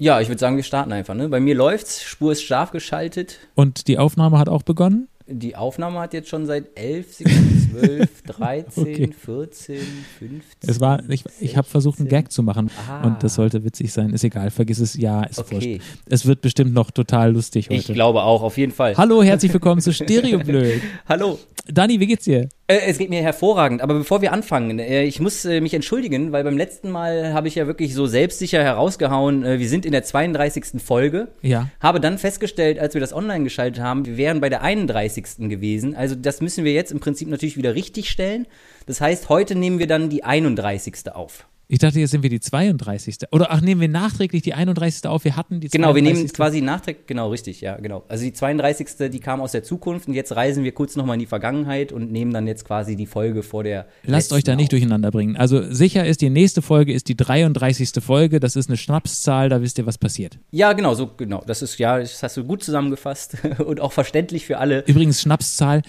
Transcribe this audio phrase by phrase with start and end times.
[0.00, 1.14] Ja, ich würde sagen, wir starten einfach.
[1.14, 1.28] Ne?
[1.28, 3.38] Bei mir läuft's, Spur ist scharf geschaltet.
[3.54, 5.08] Und die Aufnahme hat auch begonnen?
[5.32, 9.10] Die Aufnahme hat jetzt schon seit 11 Sekunden, 12, 13, Okay.
[9.24, 9.76] 14,
[10.18, 10.40] 15.
[10.66, 12.24] Es war, ich, ich habe versucht, einen 16.
[12.24, 13.06] Gag zu machen Ah.
[13.06, 14.10] und das sollte witzig sein.
[14.10, 14.94] Ist egal, vergiss es.
[14.96, 15.54] Ja, ist Okay.
[15.78, 15.80] wurscht.
[16.06, 17.92] Es wird bestimmt noch total lustig Ich heute.
[17.92, 18.96] glaube auch, auf jeden Fall.
[18.96, 20.82] Hallo, herzlich willkommen zu Stereoblöd.
[21.08, 21.38] Hallo.
[21.72, 22.48] Dani, wie geht's dir?
[22.66, 26.32] Äh, es geht mir hervorragend, aber bevor wir anfangen, äh, ich muss äh, mich entschuldigen,
[26.32, 29.92] weil beim letzten Mal habe ich ja wirklich so selbstsicher herausgehauen, äh, wir sind in
[29.92, 30.80] der 32.
[30.82, 31.28] Folge.
[31.42, 31.68] Ja.
[31.78, 35.19] Habe dann festgestellt, als wir das online geschaltet haben, wir wären bei der 31.
[35.22, 35.94] gewesen.
[35.94, 38.46] Also das müssen wir jetzt im Prinzip natürlich wieder richtig stellen.
[38.86, 41.12] Das heißt, heute nehmen wir dann die 31.
[41.12, 41.46] auf.
[41.72, 43.18] Ich dachte, jetzt sind wir die 32.
[43.30, 45.06] Oder ach, nehmen wir nachträglich die 31.
[45.06, 45.22] auf.
[45.24, 45.72] Wir hatten die 32.
[45.72, 48.02] Genau, wir nehmen quasi nachträglich, genau, richtig, ja, genau.
[48.08, 49.08] Also die 32.
[49.12, 52.10] die kam aus der Zukunft und jetzt reisen wir kurz nochmal in die Vergangenheit und
[52.10, 54.70] nehmen dann jetzt quasi die Folge vor der Lasst euch da nicht auf.
[54.70, 55.36] durcheinander bringen.
[55.36, 58.02] Also sicher ist, die nächste Folge ist die 33.
[58.02, 58.40] Folge.
[58.40, 60.40] Das ist eine Schnapszahl, da wisst ihr, was passiert.
[60.50, 61.44] Ja, genau, so, genau.
[61.46, 64.82] Das ist, ja, das hast du gut zusammengefasst und auch verständlich für alle.
[64.88, 65.82] Übrigens, Schnapszahl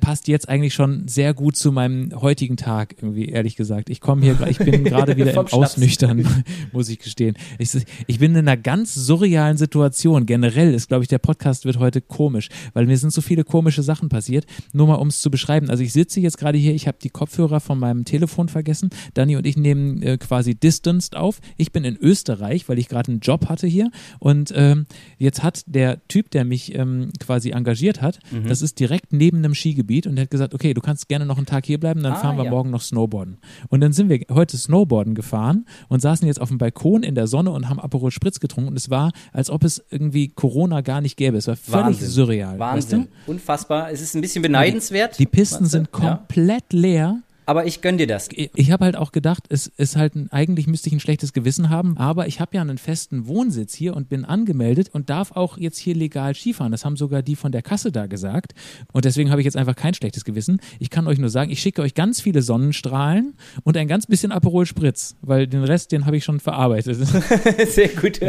[0.00, 3.90] passt jetzt eigentlich schon sehr gut zu meinem heutigen Tag, irgendwie, ehrlich gesagt.
[3.90, 5.38] Ich komme hier, ich bin gerade wieder im.
[5.38, 6.26] Ausnüchtern,
[6.72, 7.36] muss ich gestehen.
[7.58, 7.70] Ich,
[8.06, 10.26] ich bin in einer ganz surrealen Situation.
[10.26, 13.82] Generell ist, glaube ich, der Podcast wird heute komisch, weil mir sind so viele komische
[13.82, 14.46] Sachen passiert.
[14.72, 15.70] Nur mal, um es zu beschreiben.
[15.70, 18.90] Also ich sitze jetzt gerade hier, ich habe die Kopfhörer von meinem Telefon vergessen.
[19.14, 21.40] Dani und ich nehmen äh, quasi distanced auf.
[21.56, 23.90] Ich bin in Österreich, weil ich gerade einen Job hatte hier.
[24.18, 24.86] Und ähm,
[25.18, 28.48] jetzt hat der Typ, der mich ähm, quasi engagiert hat, Mhm.
[28.48, 29.74] das ist direkt neben einem Skigebiet
[30.06, 32.16] und der hat gesagt, okay, du kannst gerne noch einen Tag hier bleiben, dann Ah,
[32.16, 32.50] fahren wir ja.
[32.50, 33.38] morgen noch Snowboarden.
[33.68, 37.26] Und dann sind wir heute Snowboarden gefahren und saßen jetzt auf dem Balkon in der
[37.26, 41.00] Sonne und haben Aperol Spritz getrunken und es war, als ob es irgendwie Corona gar
[41.00, 41.36] nicht gäbe.
[41.36, 42.08] Es war völlig Wahnsinn.
[42.08, 42.58] surreal.
[42.58, 43.00] Wahnsinn.
[43.00, 43.90] Weißt Unfassbar.
[43.90, 45.14] Es ist ein bisschen beneidenswert.
[45.14, 45.18] du?
[45.18, 45.70] Die Pisten du?
[45.70, 47.20] sind komplett leer.
[47.46, 48.28] Aber ich gönn dir das.
[48.32, 51.32] Ich- Ich habe halt auch gedacht, es ist halt ein, eigentlich müsste ich ein schlechtes
[51.32, 55.32] Gewissen haben, aber ich habe ja einen festen Wohnsitz hier und bin angemeldet und darf
[55.32, 56.72] auch jetzt hier legal Skifahren.
[56.72, 58.54] Das haben sogar die von der Kasse da gesagt
[58.92, 60.60] und deswegen habe ich jetzt einfach kein schlechtes Gewissen.
[60.78, 64.32] Ich kann euch nur sagen, ich schicke euch ganz viele Sonnenstrahlen und ein ganz bisschen
[64.32, 66.96] Aperol Spritz, weil den Rest, den habe ich schon verarbeitet.
[67.68, 68.20] Sehr gut.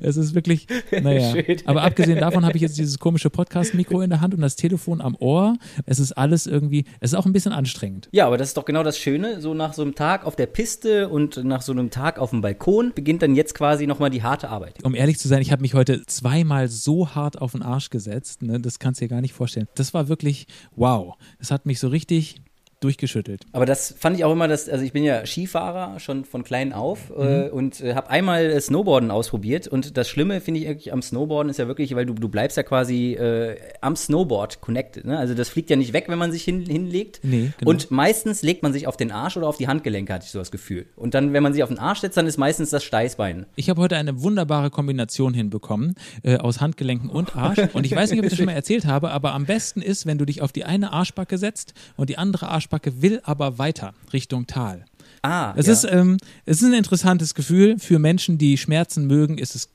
[0.00, 0.66] Es ist wirklich,
[1.02, 1.32] naja.
[1.32, 1.56] Schön.
[1.64, 5.00] Aber abgesehen davon habe ich jetzt dieses komische Podcast-Mikro in der Hand und das Telefon
[5.00, 5.56] am Ohr.
[5.86, 8.08] Es ist alles irgendwie, es ist auch ein bisschen anstrengend.
[8.12, 9.40] Ja, aber das ist doch genau das Schöne.
[9.40, 12.40] So nach so einem Tag auf der Piste und nach so einem Tag auf dem
[12.40, 14.82] Balkon beginnt dann jetzt quasi nochmal die harte Arbeit.
[14.84, 18.42] Um ehrlich zu sein, ich habe mich heute zweimal so hart auf den Arsch gesetzt.
[18.42, 18.60] Ne?
[18.60, 19.68] Das kannst du dir gar nicht vorstellen.
[19.76, 21.14] Das war wirklich wow.
[21.38, 22.42] Das hat mich so richtig
[22.80, 23.44] durchgeschüttelt.
[23.52, 26.72] Aber das fand ich auch immer, dass, also ich bin ja Skifahrer schon von klein
[26.72, 30.92] auf äh, und äh, habe einmal äh, Snowboarden ausprobiert und das Schlimme finde ich eigentlich
[30.92, 35.04] am Snowboarden ist ja wirklich, weil du, du bleibst ja quasi äh, am Snowboard connected,
[35.04, 35.18] ne?
[35.18, 37.20] Also das fliegt ja nicht weg, wenn man sich hin, hinlegt.
[37.22, 37.70] Nee, genau.
[37.70, 40.38] Und meistens legt man sich auf den Arsch oder auf die Handgelenke, hatte ich so
[40.38, 40.86] das Gefühl.
[40.94, 43.46] Und dann, wenn man sich auf den Arsch setzt, dann ist meistens das Steißbein.
[43.56, 47.58] Ich habe heute eine wunderbare Kombination hinbekommen äh, aus Handgelenken und Arsch.
[47.72, 50.06] Und ich weiß nicht, ob ich das schon mal erzählt habe, aber am besten ist,
[50.06, 53.94] wenn du dich auf die eine Arschbacke setzt und die andere Arschbacke will aber weiter
[54.12, 54.84] Richtung Tal.
[55.22, 55.72] Ah, Es ja.
[55.72, 57.78] ist, ähm, es ist ein interessantes Gefühl.
[57.78, 59.70] Für Menschen, die Schmerzen mögen, ist es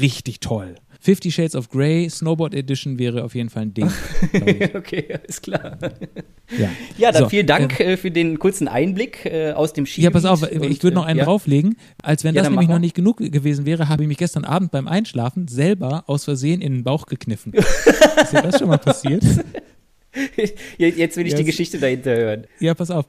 [0.00, 0.76] richtig toll.
[1.00, 3.90] Fifty Shades of Grey Snowboard Edition wäre auf jeden Fall ein Ding.
[4.74, 5.76] okay, alles klar.
[6.56, 10.00] Ja, Ja, dann So, vielen Dank äh, für den kurzen Einblick äh, aus dem Ski.
[10.00, 11.76] Ja, pass auf, ich würde noch einen drauflegen.
[12.02, 14.70] Als wenn Ja, das nämlich noch nicht genug gewesen wäre, habe ich mich gestern Abend
[14.70, 17.52] beim Einschlafen selber aus Versehen in den Bauch gekniffen.
[18.22, 19.24] Ist dir das schon mal passiert?
[20.78, 22.46] Jetzt will ich die Jetzt- Geschichte dahinter hören.
[22.60, 23.06] Ja, pass auf.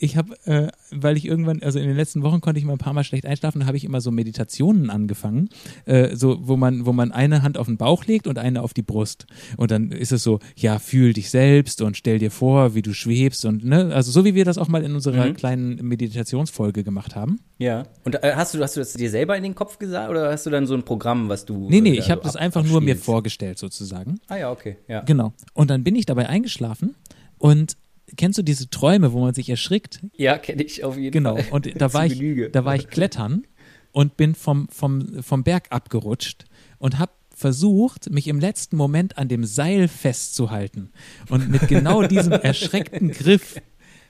[0.00, 2.78] Ich habe, äh, weil ich irgendwann, also in den letzten Wochen konnte ich mal ein
[2.78, 5.48] paar Mal schlecht einschlafen, da habe ich immer so Meditationen angefangen,
[5.86, 8.72] äh, so wo man, wo man eine Hand auf den Bauch legt und eine auf
[8.74, 9.26] die Brust.
[9.56, 12.94] Und dann ist es so, ja, fühl dich selbst und stell dir vor, wie du
[12.94, 15.34] schwebst und ne, also so wie wir das auch mal in unserer Mhm.
[15.34, 17.40] kleinen Meditationsfolge gemacht haben.
[17.58, 17.86] Ja.
[18.04, 20.46] Und äh, hast du, hast du das dir selber in den Kopf gesagt oder hast
[20.46, 21.68] du dann so ein Programm, was du.
[21.68, 24.20] Nee, nee, äh, ich habe so das einfach nur mir vorgestellt sozusagen.
[24.28, 24.76] Ah ja, okay.
[24.86, 25.00] Ja.
[25.00, 25.32] Genau.
[25.54, 26.94] Und dann bin ich dabei eingeschlafen
[27.38, 27.76] und
[28.16, 30.00] kennst du diese Träume, wo man sich erschrickt?
[30.16, 31.36] Ja, kenne ich auf jeden Genau.
[31.36, 31.46] Fall.
[31.50, 32.50] Und da war ich, Genüge.
[32.50, 33.46] da war ich klettern
[33.92, 36.44] und bin vom, vom, vom Berg abgerutscht
[36.78, 40.90] und habe versucht, mich im letzten Moment an dem Seil festzuhalten.
[41.30, 43.56] Und mit genau diesem erschreckten Griff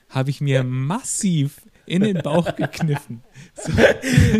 [0.09, 3.21] habe ich mir massiv in den Bauch gekniffen.
[3.55, 3.71] So,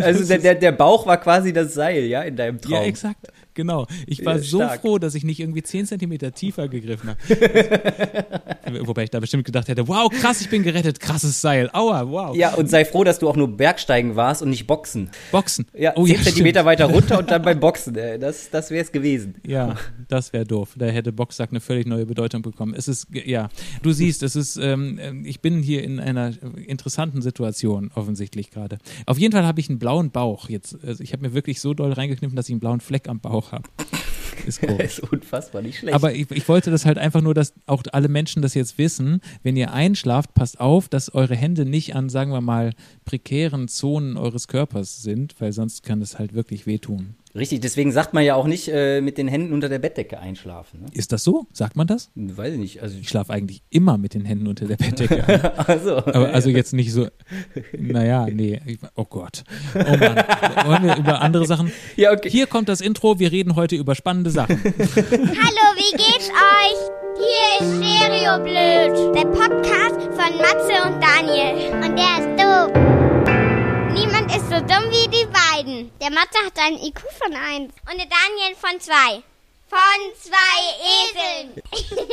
[0.01, 2.73] Also der, der, der Bauch war quasi das Seil, ja, in deinem Traum.
[2.73, 3.27] ja, exakt.
[3.59, 3.87] Genau.
[4.07, 4.79] Ich war so stark.
[4.79, 8.79] froh, dass ich nicht irgendwie 10 Zentimeter tiefer gegriffen habe.
[8.87, 11.69] Wobei ich da bestimmt gedacht hätte, wow, krass, ich bin gerettet, krasses Seil.
[11.73, 12.33] Aua, wow.
[12.37, 15.09] Ja, und sei froh, dass du auch nur Bergsteigen warst und nicht Boxen.
[15.33, 15.65] Boxen.
[15.77, 16.65] Ja, oh, 10 ja, Zentimeter stimmt.
[16.67, 17.95] weiter runter und dann beim Boxen.
[17.95, 19.35] Das, das wäre es gewesen.
[19.45, 19.75] Ja,
[20.07, 20.75] das wäre doof.
[20.77, 22.73] Da hätte Boxsack eine völlig neue Bedeutung bekommen.
[22.73, 23.49] Es ist, ja,
[23.81, 26.31] du siehst, es ist, ähm, ähm, ich bin hier in einer
[26.65, 28.77] interessanten Situation offensichtlich gerade.
[29.05, 30.77] Auf jeden Fall habe ich einen blauen Bauch jetzt.
[30.81, 33.48] Also ich habe mir wirklich so doll reingekniffen, dass ich einen blauen Fleck am Bauch
[33.51, 33.63] habe.
[34.45, 35.93] Ist ist unfassbar, nicht schlecht.
[35.93, 39.21] Aber ich, ich wollte das halt einfach nur, dass auch alle Menschen das jetzt wissen.
[39.43, 42.73] Wenn ihr einschlaft, passt auf, dass eure Hände nicht an, sagen wir mal,
[43.05, 47.15] prekären Zonen eures Körpers sind, weil sonst kann das halt wirklich wehtun.
[47.35, 50.81] Richtig, deswegen sagt man ja auch nicht äh, mit den Händen unter der Bettdecke einschlafen.
[50.81, 50.87] Ne?
[50.93, 51.45] Ist das so?
[51.53, 52.09] Sagt man das?
[52.15, 52.81] Weiß ich nicht.
[52.81, 55.41] Also, Ich schlafe eigentlich immer mit den Händen unter der Bettdecke ein.
[55.67, 57.07] also, Aber also jetzt nicht so,
[57.77, 59.43] naja, nee, ich, oh Gott.
[59.75, 60.15] Oh Mann.
[60.65, 61.71] Wollen wir über andere Sachen?
[61.95, 62.29] ja, okay.
[62.31, 64.59] Hier kommt das Intro, wir reden heute über spannende Sachen.
[64.63, 66.89] Hallo, wie geht's euch?
[67.19, 71.73] Hier ist Stereo Blöd, der Podcast von Matze und Daniel.
[71.75, 72.88] Und der ist doof.
[73.99, 75.91] Niemand ist so dumm wie die beiden.
[76.01, 78.93] Der Matze hat einen IQ von 1 und der Daniel von 2.
[79.67, 79.79] Von
[80.15, 81.51] zwei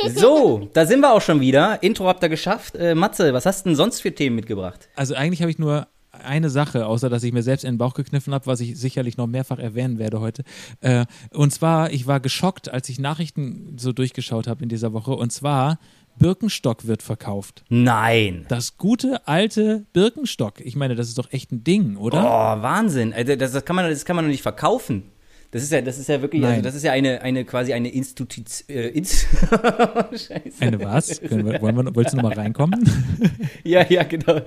[0.03, 0.15] Eseln.
[0.19, 1.81] So, da sind wir auch schon wieder.
[1.81, 2.75] Intro habt ihr geschafft.
[2.75, 4.89] Äh, Matze, was hast du denn sonst für Themen mitgebracht?
[4.97, 7.93] Also eigentlich habe ich nur eine Sache, außer dass ich mir selbst in den Bauch
[7.93, 10.43] gekniffen habe, was ich sicherlich noch mehrfach erwähnen werde heute.
[10.81, 15.11] Äh, und zwar, ich war geschockt, als ich Nachrichten so durchgeschaut habe in dieser Woche.
[15.11, 15.79] Und zwar,
[16.19, 17.63] Birkenstock wird verkauft.
[17.69, 18.45] Nein.
[18.49, 20.61] Das gute alte Birkenstock.
[20.61, 22.23] Ich meine, das ist doch echt ein Ding, oder?
[22.23, 23.13] Oh, Wahnsinn.
[23.13, 25.03] Also, das, das, kann man, das kann man doch nicht verkaufen.
[25.51, 27.89] Das ist ja, das ist ja wirklich, also das ist ja eine, eine quasi eine
[27.89, 28.67] Institution.
[28.67, 29.27] Äh, Inst
[30.11, 30.31] Scheiße.
[30.59, 31.21] Eine was?
[31.21, 32.83] Wir, wollen wir, wolltest du nochmal reinkommen?
[33.63, 34.39] Ja, ja, genau.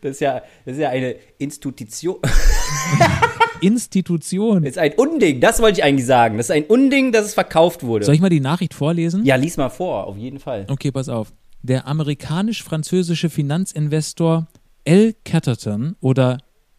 [0.00, 2.16] Das ist ja, das ist ja eine Institution.
[3.60, 4.62] Institution.
[4.62, 6.36] Das ist ein Unding, das wollte ich eigentlich sagen.
[6.36, 8.04] Das ist ein Unding, dass es verkauft wurde.
[8.04, 9.24] Soll ich mal die Nachricht vorlesen?
[9.24, 10.66] ja, lies mal vor, auf jeden Fall.
[10.68, 11.32] Okay, pass auf.
[11.62, 14.46] Der amerikanisch-französische Finanzinvestor
[14.84, 15.14] L.
[15.24, 16.38] Catterton oder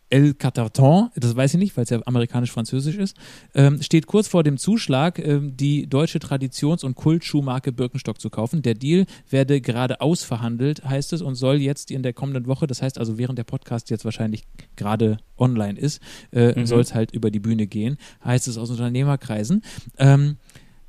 [0.09, 3.15] El Catterton, das weiß ich nicht, weil es ja amerikanisch-französisch ist,
[3.53, 8.61] ähm, steht kurz vor dem Zuschlag, ähm, die deutsche Traditions- und Kultschuhmarke Birkenstock zu kaufen.
[8.61, 12.81] Der Deal werde gerade ausverhandelt, heißt es, und soll jetzt in der kommenden Woche, das
[12.81, 14.43] heißt also während der Podcast jetzt wahrscheinlich
[14.75, 16.01] gerade online ist,
[16.31, 19.61] äh, soll es halt über die Bühne gehen, heißt es aus Unternehmerkreisen.
[19.97, 20.37] Ähm,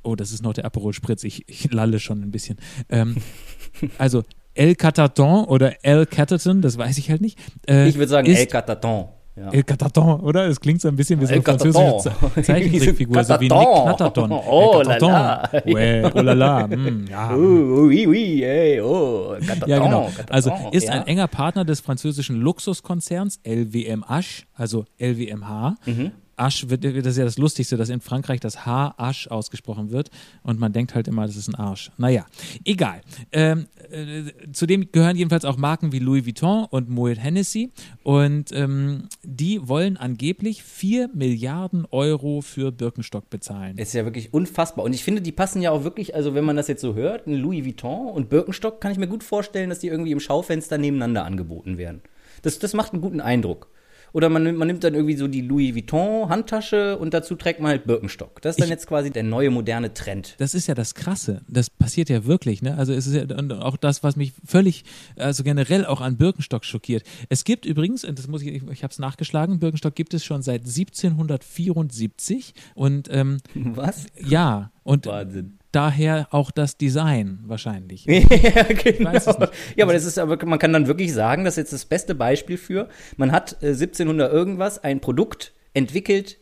[0.03, 2.57] oh, das ist noch der Aperol Spritz, ich, ich lalle schon ein bisschen.
[2.89, 3.17] Ähm,
[3.97, 4.23] also
[4.61, 7.39] El Cataton oder El Catterton, das weiß ich halt nicht.
[7.67, 9.05] Äh, Ich würde sagen, El Cataton.
[9.35, 9.49] Ja.
[9.51, 10.45] El Cataton, oder?
[10.47, 12.31] Es klingt so ein bisschen wie so eine französische Cataton.
[12.35, 14.31] Ze Zeichentrickfigur, so wie Nick Cataton.
[14.31, 15.11] Oh, El la Cataton.
[15.11, 15.49] la.
[15.65, 16.67] Ouais, oh la la.
[16.67, 17.31] mm, ja.
[17.35, 20.01] Uh, oui, oui, ey, oh, Cataton, Ja, genau.
[20.15, 20.93] Cataton, Also ist ja.
[20.93, 25.75] ein enger Partner des französischen Luxuskonzerns LVMH, also LVMH.
[25.85, 26.11] Mhm.
[26.35, 30.09] Asch wird, das ist ja das Lustigste, dass in Frankreich das H Asch ausgesprochen wird
[30.43, 31.91] und man denkt halt immer, das ist ein Arsch.
[31.97, 32.25] Naja,
[32.65, 33.01] egal.
[33.31, 37.71] Ähm, äh, zudem gehören jedenfalls auch Marken wie Louis Vuitton und Moet Hennessy
[38.03, 43.77] und ähm, die wollen angeblich 4 Milliarden Euro für Birkenstock bezahlen.
[43.77, 44.85] Ist ja wirklich unfassbar.
[44.85, 47.27] Und ich finde, die passen ja auch wirklich, also wenn man das jetzt so hört,
[47.27, 50.77] ein Louis Vuitton und Birkenstock, kann ich mir gut vorstellen, dass die irgendwie im Schaufenster
[50.77, 52.01] nebeneinander angeboten werden.
[52.41, 53.69] Das, das macht einen guten Eindruck.
[54.13, 57.59] Oder man, nimmt- man nimmt dann irgendwie so die Louis Vuitton Handtasche und dazu trägt
[57.61, 58.41] man halt Birkenstock.
[58.41, 60.35] Das ist dann Ich- jetzt quasi der neue moderne Trend.
[60.37, 61.41] Das ist ja das Krasse.
[61.47, 62.77] Das passiert ja wirklich, ne?
[62.77, 64.83] Also es ist ja und auch das, was mich völlig,
[65.15, 67.03] also generell auch an Birkenstock schockiert.
[67.29, 70.23] Es gibt übrigens, und das muss ich, ich, ich habe es nachgeschlagen, Birkenstock gibt es
[70.25, 74.05] schon seit 1774 und ähm, Was?
[74.17, 75.57] ja und Wahnsinn.
[75.71, 78.05] Daher auch das Design wahrscheinlich.
[78.05, 79.13] ja, genau.
[79.13, 79.53] weiß es nicht.
[79.75, 82.15] Ja, aber das ist aber, man kann dann wirklich sagen, das ist jetzt das beste
[82.15, 86.37] Beispiel für, man hat äh, 1700 irgendwas ein Produkt entwickelt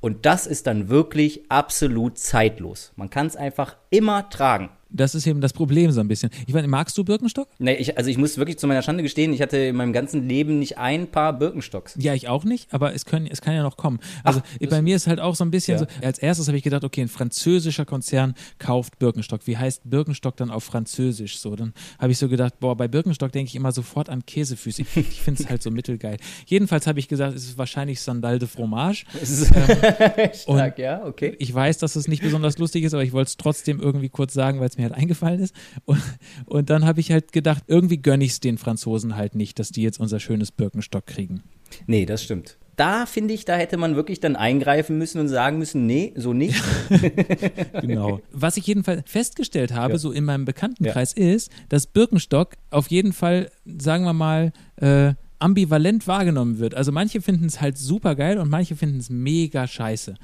[0.00, 2.92] und das ist dann wirklich absolut zeitlos.
[2.96, 4.70] Man kann es einfach immer tragen.
[4.90, 6.30] Das ist eben das Problem so ein bisschen.
[6.46, 7.48] Ich meine, magst du Birkenstock?
[7.58, 10.28] Nee, ich, also ich muss wirklich zu meiner Schande gestehen, ich hatte in meinem ganzen
[10.28, 11.94] Leben nicht ein Paar Birkenstocks.
[11.98, 13.98] Ja, ich auch nicht, aber es, können, es kann ja noch kommen.
[14.22, 15.78] Also Ach, bei mir ist halt auch so ein bisschen Ja.
[15.80, 19.46] so, als erstes habe ich gedacht, okay, ein französischer Konzern kauft Birkenstock.
[19.46, 21.56] Wie heißt Birkenstock dann auf Französisch so?
[21.56, 24.82] Dann habe ich so gedacht, boah, bei Birkenstock denke ich immer sofort an Käsefüße.
[24.82, 26.18] Ich, ich finde es halt so mittelgeil.
[26.46, 29.04] Jedenfalls habe ich gesagt, es ist wahrscheinlich Sandal de Fromage.
[30.46, 31.34] Und- stark, ja, okay.
[31.38, 34.32] Ich weiß, dass es nicht besonders lustig ist, aber ich wollte es trotzdem irgendwie kurz
[34.34, 35.54] sagen, weil es mir halt eingefallen ist.
[35.84, 36.00] Und,
[36.46, 39.70] und dann habe ich halt gedacht, irgendwie gönne ich es den Franzosen halt nicht, dass
[39.70, 41.42] die jetzt unser schönes Birkenstock kriegen.
[41.86, 42.56] Nee, das stimmt.
[42.76, 46.32] Da finde ich, da hätte man wirklich dann eingreifen müssen und sagen müssen, nee, so
[46.32, 46.60] nicht.
[47.80, 48.20] Genau.
[48.32, 49.98] Was ich jedenfalls festgestellt habe, Ja.
[49.98, 56.06] so in meinem Bekanntenkreis, ist, dass Birkenstock auf jeden Fall, sagen wir mal, äh, ambivalent
[56.06, 56.74] wahrgenommen wird.
[56.74, 60.14] Also manche finden es halt super geil und manche finden es mega scheiße.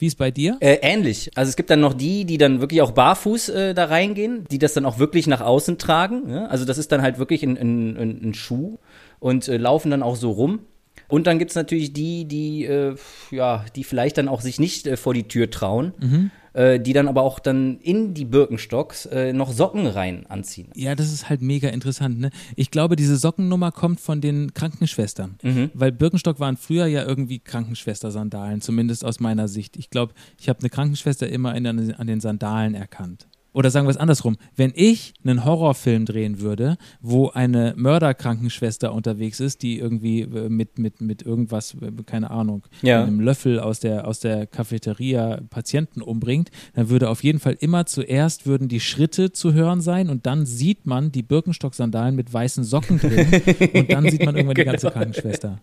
[0.00, 0.56] Wie ist bei dir?
[0.60, 1.30] Äh, ähnlich.
[1.34, 4.58] Also es gibt dann noch die, die dann wirklich auch barfuß äh, da reingehen, die
[4.58, 6.30] das dann auch wirklich nach außen tragen.
[6.30, 6.46] Ja?
[6.46, 8.78] Also das ist dann halt wirklich ein, ein, ein, ein Schuh
[9.18, 10.60] und äh, laufen dann auch so rum.
[11.08, 12.94] Und dann gibt's natürlich die, die, äh,
[13.30, 16.30] ja, die vielleicht dann auch sich nicht äh, vor die Tür trauen, Mhm.
[16.52, 20.68] Äh, die dann aber auch dann in die Birkenstocks äh, noch Socken rein anziehen.
[20.74, 22.20] Ja, das ist halt mega interessant.
[22.20, 22.30] Ne?
[22.56, 25.36] Ich glaube, diese Sockennummer kommt von den Krankenschwestern.
[25.74, 29.76] Weil Birkenstock waren früher ja irgendwie Krankenschwester-Sandalen, zumindest aus meiner Sicht.
[29.76, 33.26] Ich glaube, ich habe eine Krankenschwester immer in, an den Sandalen erkannt.
[33.52, 39.40] Oder sagen wir es andersrum, wenn ich einen Horrorfilm drehen würde, wo eine Mörderkrankenschwester unterwegs
[39.40, 43.02] ist, die irgendwie äh, mit, mit, mit irgendwas, äh, keine Ahnung, Ja.
[43.02, 47.86] einem Löffel aus der, aus der Cafeteria Patienten umbringt, dann würde auf jeden Fall immer
[47.86, 52.64] zuerst würden die Schritte zu hören sein und dann sieht man die Birkenstock-Sandalen mit weißen
[52.64, 53.26] Socken drin
[53.74, 55.60] und dann sieht man irgendwann die ganze Krankenschwester.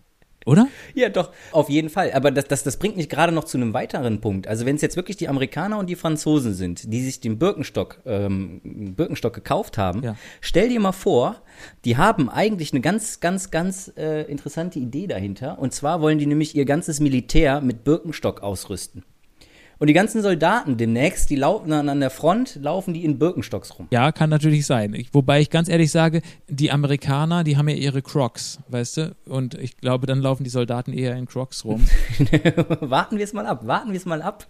[0.48, 0.66] Oder?
[0.94, 2.10] Ja, doch, auf jeden Fall.
[2.12, 4.48] Aber das, das, das bringt mich gerade noch zu einem weiteren Punkt.
[4.48, 8.00] Also wenn es jetzt wirklich die Amerikaner und die Franzosen sind, die sich den Birkenstock,
[8.06, 10.16] ähm, Birkenstock gekauft haben, Ja.
[10.40, 11.42] stell dir mal vor,
[11.84, 15.58] die haben eigentlich eine ganz, ganz, ganz äh, interessante Idee dahinter.
[15.58, 19.04] Und zwar wollen die nämlich ihr ganzes Militär mit Birkenstock ausrüsten.
[19.78, 23.78] Und die ganzen Soldaten demnächst, die laufen an, an der Front, laufen die in Birkenstocks
[23.78, 23.86] rum.
[23.90, 24.92] Ja, kann natürlich sein.
[24.94, 29.16] Ich, wobei ich ganz ehrlich sage, die Amerikaner, die haben ja ihre Crocs, weißt du?
[29.26, 31.86] Und ich glaube, dann laufen die Soldaten eher in Crocs rum.
[32.80, 34.46] warten wir es mal ab, warten wir es mal ab,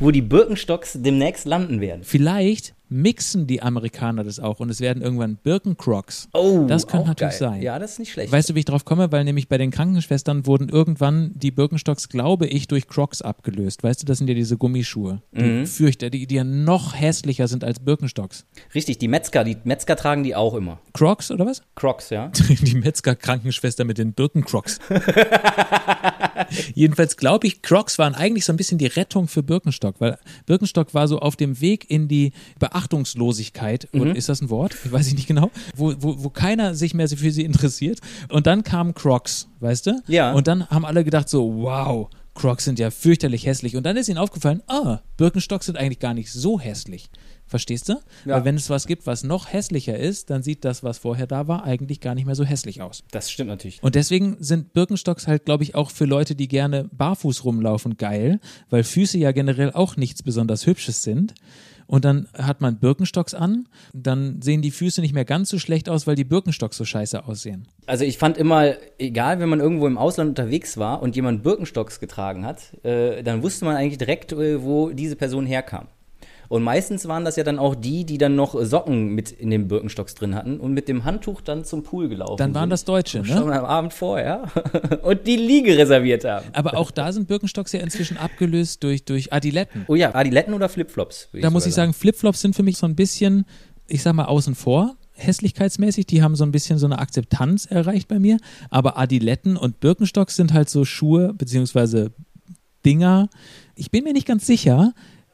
[0.00, 2.02] wo die Birkenstocks demnächst landen werden.
[2.02, 6.28] Vielleicht mixen die Amerikaner das auch und es werden irgendwann Birkencrocs.
[6.32, 7.50] Oh, das könnte natürlich geil.
[7.50, 7.62] sein.
[7.62, 8.32] Ja, das ist nicht schlecht.
[8.32, 9.10] Weißt du, wie ich drauf komme?
[9.10, 13.82] Weil nämlich bei den Krankenschwestern wurden irgendwann die Birkenstocks, glaube ich, durch Crocs abgelöst.
[13.82, 15.22] Weißt du, das sind ja diese Gummischuhe.
[15.32, 15.66] Die Mhm.
[15.66, 18.44] fürchte, die, die ja noch hässlicher sind als Birkenstocks.
[18.74, 20.78] Richtig, die Metzger, die Metzger tragen die auch immer.
[20.92, 21.62] Crocs oder was?
[21.74, 22.28] Crocs, ja.
[22.62, 24.78] Die Metzger-Krankenschwester mit den Birkencrocs.
[26.74, 30.94] Jedenfalls glaube ich, Crocs waren eigentlich so ein bisschen die Rettung für Birkenstock, weil Birkenstock
[30.94, 32.32] war so auf dem Weg in die
[32.82, 33.88] Beachtungslosigkeit.
[33.92, 34.14] Mhm.
[34.14, 34.76] Ist das ein Wort?
[34.84, 35.50] Ich weiß ich nicht genau.
[35.76, 38.00] Wo, wo, wo keiner sich mehr für sie interessiert.
[38.28, 40.02] Und dann kamen Crocs, weißt du?
[40.06, 40.32] Ja.
[40.32, 43.76] Und dann haben alle gedacht so, wow, Crocs sind ja fürchterlich hässlich.
[43.76, 47.10] Und dann ist ihnen aufgefallen, ah, Birkenstocks sind eigentlich gar nicht so hässlich.
[47.46, 47.94] Verstehst du?
[48.24, 48.36] Ja.
[48.36, 51.48] Weil wenn es was gibt, was noch hässlicher ist, dann sieht das, was vorher da
[51.48, 53.04] war, eigentlich gar nicht mehr so hässlich aus.
[53.10, 53.82] Das stimmt natürlich.
[53.82, 58.40] Und deswegen sind Birkenstocks halt, glaube ich, auch für Leute, die gerne barfuß rumlaufen, geil,
[58.70, 61.34] weil Füße ja generell auch nichts besonders Hübsches sind.
[61.86, 65.88] Und dann hat man Birkenstocks an, dann sehen die Füße nicht mehr ganz so schlecht
[65.88, 67.66] aus, weil die Birkenstocks so scheiße aussehen.
[67.86, 72.00] Also ich fand immer, egal, wenn man irgendwo im Ausland unterwegs war und jemand Birkenstocks
[72.00, 75.88] getragen hat, äh, dann wusste man eigentlich direkt, äh, wo diese Person herkam.
[76.52, 79.68] Und meistens waren das ja dann auch die, die dann noch Socken mit in den
[79.68, 82.70] Birkenstocks drin hatten und mit dem Handtuch dann zum Pool gelaufen Dann waren sind.
[82.72, 83.58] das Deutsche, Schon ne?
[83.58, 84.50] am Abend vorher.
[85.02, 86.44] und die Liege reserviert haben.
[86.52, 89.86] Aber auch da sind Birkenstocks ja inzwischen abgelöst durch, durch Adiletten.
[89.88, 91.30] Oh ja, Adiletten oder Flipflops?
[91.40, 93.46] Da muss ich sagen, Flipflops sind für mich so ein bisschen,
[93.88, 94.96] ich sag mal, außen vor.
[95.12, 98.36] Hässlichkeitsmäßig, die haben so ein bisschen so eine Akzeptanz erreicht bei mir.
[98.68, 102.12] Aber Adiletten und Birkenstocks sind halt so Schuhe, beziehungsweise
[102.84, 103.30] Dinger.
[103.74, 104.92] Ich bin mir nicht ganz sicher,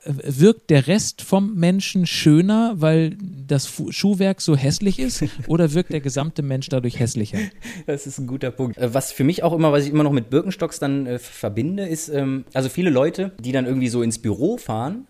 [0.09, 6.01] wirkt der Rest vom Menschen schöner, weil das Schuhwerk so hässlich ist, oder wirkt der
[6.01, 7.39] gesamte Mensch dadurch hässlicher?
[7.87, 8.79] Das ist ein guter Punkt.
[8.79, 11.87] Äh, Was für mich auch immer, was ich immer noch mit Birkenstocks dann äh, verbinde,
[11.87, 15.07] ist, ähm, also viele Leute, die dann irgendwie so ins Büro fahren,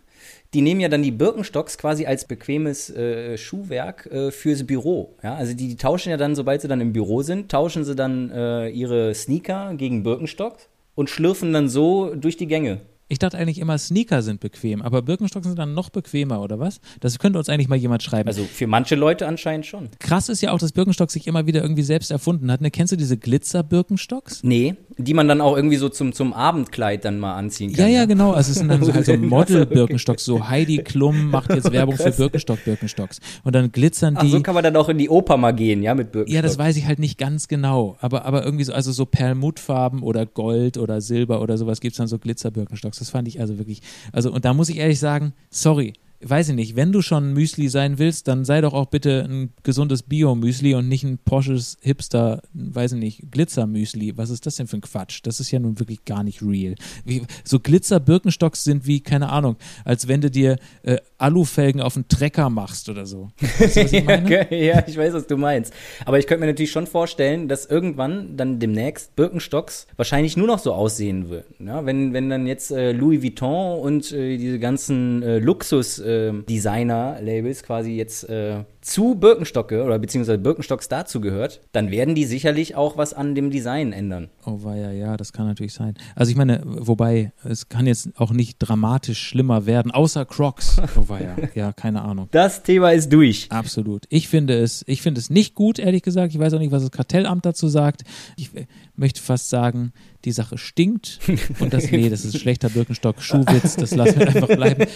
[0.54, 5.14] die nehmen ja dann die Birkenstocks quasi als bequemes äh, Schuhwerk äh, fürs Büro.
[5.22, 5.34] Ja?
[5.34, 8.30] Also die, die tauschen ja dann, sobald sie dann im Büro sind, tauschen sie dann
[8.30, 12.80] äh, ihre Sneaker gegen Birkenstocks und schlürfen dann so durch die Gänge.
[13.10, 16.80] Ich dachte eigentlich immer, Sneaker sind bequem, aber Birkenstocks sind dann noch bequemer, oder was?
[17.00, 18.28] Das könnte uns eigentlich mal jemand schreiben.
[18.28, 19.88] Also für manche Leute anscheinend schon.
[19.98, 22.60] Krass ist ja auch, dass Birkenstock sich immer wieder irgendwie selbst erfunden hat.
[22.60, 22.70] Ne?
[22.70, 24.42] Kennst du diese Glitzer-Birkenstocks?
[24.42, 27.92] Nee, die man dann auch irgendwie so zum, zum Abendkleid dann mal anziehen Ja, kann.
[27.92, 28.32] ja, genau.
[28.32, 30.24] Also es sind dann so, halt so Model-Birkenstocks.
[30.24, 33.20] So Heidi Klum macht jetzt Werbung für Birkenstock-Birkenstocks.
[33.44, 34.30] Und dann glitzern Ach, die.
[34.30, 36.34] so kann man dann auch in die Oper mal gehen, ja, mit Birkenstocks.
[36.34, 37.96] ja, das weiß ich halt nicht ganz genau.
[38.00, 42.08] Aber, aber irgendwie so, also so Perlmuttfarben oder Gold oder Silber oder sowas gibt's dann
[42.08, 42.97] so Glitzer-Birkenstocks.
[43.00, 43.82] Das fand ich also wirklich.
[44.12, 45.94] Also, und da muss ich ehrlich sagen, sorry.
[46.20, 49.52] Weiß ich nicht, wenn du schon Müsli sein willst, dann sei doch auch bitte ein
[49.62, 54.16] gesundes Bio-Müsli und nicht ein Porsches Hipster, weiß ich nicht, Glitzer-Müsli.
[54.16, 55.20] Was ist das denn für ein Quatsch?
[55.22, 56.74] Das ist ja nun wirklich gar nicht real.
[57.04, 62.06] Wie, so Glitzer-Birkenstocks sind wie, keine Ahnung, als wenn du dir äh, Alufelgen auf einen
[62.08, 63.28] Trecker machst oder so.
[63.40, 64.24] Weißt du, was ich meine?
[64.24, 65.74] Okay, ja, ich weiß, was du meinst.
[66.04, 70.60] Aber ich könnte mir natürlich schon vorstellen, dass irgendwann dann demnächst Birkenstocks wahrscheinlich nur noch
[70.60, 71.66] so aussehen würden.
[71.66, 77.96] Ja, wenn, wenn dann jetzt äh, Louis Vuitton und äh, diese ganzen äh, Luxus-Designer-Labels quasi
[77.96, 82.96] jetzt äh, zu Birkenstock gehört, oder beziehungsweise Birkenstocks dazu gehört, dann werden die sicherlich auch
[82.96, 84.30] was an dem Design ändern.
[84.44, 85.94] Oh weia, ja, das kann natürlich sein.
[86.14, 90.80] Also ich meine, wobei, es kann jetzt auch nicht dramatisch schlimmer werden, außer Crocs.
[90.96, 92.28] Oh weia, ja, keine Ahnung.
[92.30, 93.46] Das Thema ist durch.
[93.50, 94.06] Absolut.
[94.08, 96.32] Ich finde es, ich finde es nicht gut, ehrlich gesagt.
[96.32, 98.02] Ich weiß auch nicht, was das Kartellamt dazu sagt.
[98.36, 98.50] Ich
[98.98, 99.92] möchte fast sagen,
[100.24, 101.20] die Sache stinkt
[101.60, 104.86] und das, nee, das ist schlechter Birkenstock, Schuhwitz, das lassen wir einfach bleiben.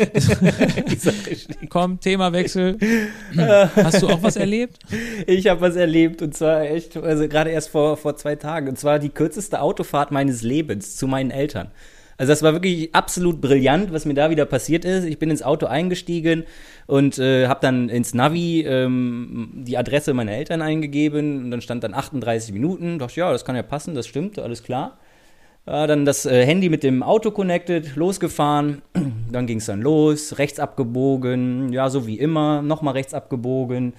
[1.69, 2.79] Komm, Themawechsel.
[3.37, 4.79] Hast du auch was erlebt?
[5.27, 8.69] Ich habe was erlebt und zwar echt, also gerade erst vor, vor zwei Tagen.
[8.69, 11.71] Und zwar die kürzeste Autofahrt meines Lebens zu meinen Eltern.
[12.23, 15.03] Also das war wirklich absolut brillant, was mir da wieder passiert ist.
[15.07, 16.45] Ich bin ins Auto eingestiegen
[16.87, 21.83] und äh, habe dann ins Navi ähm, die Adresse meiner Eltern eingegeben und dann stand
[21.83, 23.01] dann 38 Minuten.
[23.01, 24.99] Dachte, ja, das kann ja passen, das stimmt, alles klar.
[25.67, 28.83] Ja, dann das äh, Handy mit dem Auto connected, losgefahren.
[29.33, 33.95] Dann ging es dann los, rechts abgebogen, ja, so wie immer, nochmal rechts abgebogen.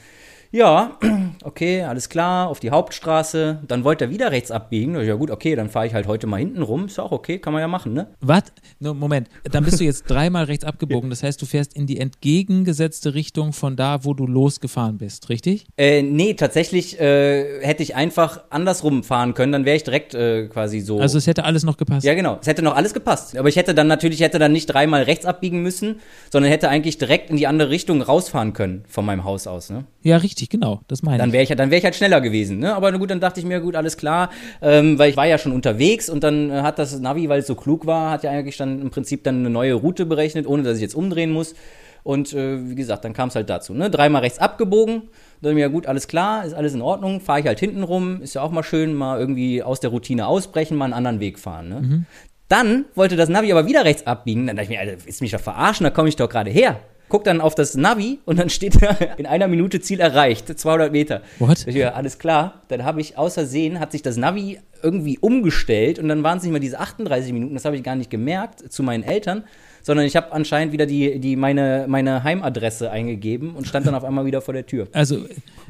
[0.54, 1.00] Ja,
[1.44, 3.64] okay, alles klar, auf die Hauptstraße.
[3.68, 4.96] Dann wollte er wieder rechts abbiegen.
[5.02, 6.86] Ja gut, okay, dann fahre ich halt heute mal hinten rum.
[6.86, 8.10] Ist auch okay, kann man ja machen, ne?
[8.22, 8.44] Was?
[8.80, 11.10] No, Moment, dann bist du jetzt dreimal rechts abgebogen.
[11.10, 15.66] Das heißt, du fährst in die entgegengesetzte Richtung von da, wo du losgefahren bist, richtig?
[15.76, 19.54] Äh, nee, tatsächlich äh, hätte ich einfach andersrum fahren können.
[19.54, 21.00] Dann wäre ich direkt äh, quasi so.
[21.00, 22.06] Also es hätte alles noch gepasst.
[22.06, 22.38] Ja, genau.
[22.40, 23.36] Es hätte noch alles gepasst.
[23.36, 26.00] Aber ich hätte dann natürlich, hätte dann nicht dreimal rechts abbiegen müssen,
[26.32, 29.86] sondern hätte eigentlich direkt in die andere Richtung rausfahren können von meinem Haus aus, ne?
[30.04, 30.82] Ja, richtig, genau.
[30.88, 31.34] Das meine Dann ich.
[31.34, 32.60] wäre ich, dann wär ich halt schneller gewesen.
[32.60, 32.76] Ne?
[32.76, 34.30] Aber gut, dann dachte ich mir, gut, alles klar,
[34.62, 37.48] ähm, weil ich war ja schon unterwegs und dann äh, hat das Navi, weil es
[37.48, 40.64] so klug war, hat ja eigentlich dann im Prinzip dann eine neue Route berechnet, ohne
[40.64, 41.56] dass ich jetzt umdrehen muss.
[42.04, 43.74] Und äh, wie gesagt, dann kam es halt dazu.
[43.74, 43.90] Ne?
[43.90, 45.04] Dreimal rechts abgebogen.
[45.42, 47.22] Dann mir, ja gut, alles klar, ist alles in Ordnung.
[47.22, 48.22] Fahre ich halt hinten rum.
[48.22, 51.40] Ist ja auch mal schön, mal irgendwie aus der Routine ausbrechen, mal einen anderen Weg
[51.40, 51.70] fahren.
[51.70, 52.06] Ne?
[52.50, 54.48] Dann wollte das Navi aber wieder rechts abbiegen.
[54.48, 56.80] Dann dachte ich mir, Alter, ist mich doch verarschen, da komme ich doch gerade her.
[57.14, 60.92] Guck dann auf das Navi und dann steht da in einer Minute Ziel erreicht, 200
[60.92, 61.22] Meter.
[61.38, 61.68] What?
[61.68, 62.64] Ich, ja, alles klar.
[62.70, 66.52] Dann habe ich außersehen, hat sich das Navi irgendwie umgestellt und dann waren es nicht
[66.52, 69.44] mehr diese 38 Minuten, das habe ich gar nicht gemerkt, zu meinen Eltern,
[69.84, 74.04] sondern ich habe anscheinend wieder die, die meine, meine Heimadresse eingegeben und stand dann auf
[74.04, 74.88] einmal wieder vor der Tür.
[74.94, 75.20] Also,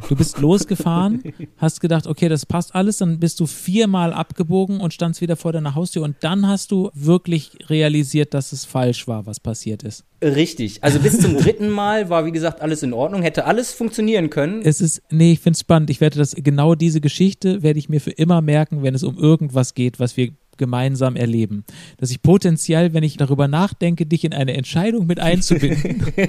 [0.08, 1.22] du bist losgefahren,
[1.58, 5.52] hast gedacht, okay, das passt alles, dann bist du viermal abgebogen und standst wieder vor
[5.52, 10.06] deiner Haustür und dann hast du wirklich realisiert, dass es falsch war, was passiert ist.
[10.24, 10.82] Richtig.
[10.82, 14.62] Also bis zum dritten Mal war, wie gesagt, alles in Ordnung, hätte alles funktionieren können.
[14.64, 15.90] Es ist, nee, ich finde es spannend.
[15.90, 19.18] Ich werde das, genau diese Geschichte werde ich mir für immer merken, wenn es um
[19.18, 21.64] irgendwas geht, was wir gemeinsam erleben.
[21.98, 26.04] Dass ich potenziell, wenn ich darüber nachdenke, dich in eine Entscheidung mit einzubinden.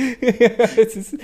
[0.76, 1.16] es ist,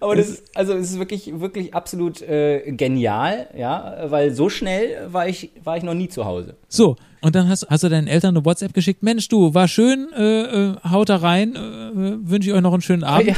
[0.00, 5.08] aber das ist, also es ist wirklich, wirklich absolut äh, genial, ja, weil so schnell
[5.12, 6.56] war ich, war ich noch nie zu Hause.
[6.68, 10.08] So, und dann hast, hast du deinen Eltern eine WhatsApp geschickt, Mensch, du, war schön,
[10.16, 13.28] äh, äh, haut da rein, äh, wünsche ich euch noch einen schönen Abend.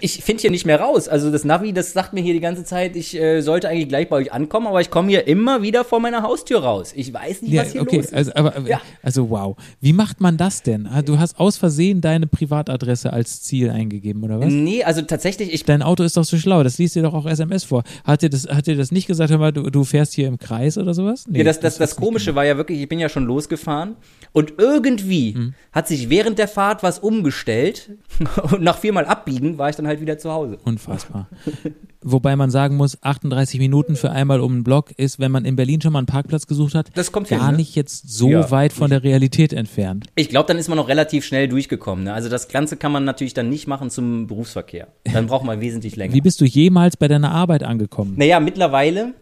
[0.00, 1.08] ich finde hier nicht mehr raus.
[1.08, 4.08] Also das Navi, das sagt mir hier die ganze Zeit, ich äh, sollte eigentlich gleich
[4.08, 6.92] bei euch ankommen, aber ich komme hier immer wieder vor meiner Haustür raus.
[6.94, 8.14] Ich weiß nicht, Ja, was hier okay, los ist.
[8.14, 8.80] also, aber, Ja.
[9.02, 9.56] also wow.
[9.80, 10.86] Wie macht man das denn?
[10.86, 14.48] Ah, Du hast aus Versehen deine Privatadresse als Ziel eingegeben, oder was?
[14.52, 17.26] Nee, also tatsächlich, ich Dein Auto ist doch so schlau, das liest dir doch auch
[17.26, 17.82] SMS vor.
[18.04, 20.38] Hat dir das, hat dir das nicht gesagt, hör mal, du, du fährst hier im
[20.38, 21.24] Kreis oder sowas?
[21.28, 23.96] Nee, Ja, das, das, das nicht Komische war ja wirklich, ich bin ja schon losgefahren
[24.32, 25.54] und irgendwie Mhm.
[25.72, 27.90] hat sich während der Fahrt was umgestellt
[28.50, 30.58] und nach viermal abbiegen war ich dann halt wieder zu Hause.
[30.64, 31.28] Unfassbar.
[32.02, 35.56] Wobei man sagen muss, 38 Minuten für einmal um einen Block ist, wenn man in
[35.56, 37.56] Berlin schon mal einen Parkplatz gesucht hat, Das kommt gar hin, ne?
[37.58, 40.06] nicht jetzt so Ja, weit von der Realität entfernt.
[40.14, 42.04] Ich glaube, dann ist man noch relativ schnell durchgekommen.
[42.04, 42.14] Ne?
[42.14, 44.88] Also das Ganze kann man natürlich dann nicht machen zum Berufsverkehr.
[45.12, 46.14] Dann braucht man wesentlich länger.
[46.14, 48.14] Wie bist du jemals bei deiner Arbeit angekommen?
[48.16, 49.12] Naja, mittlerweile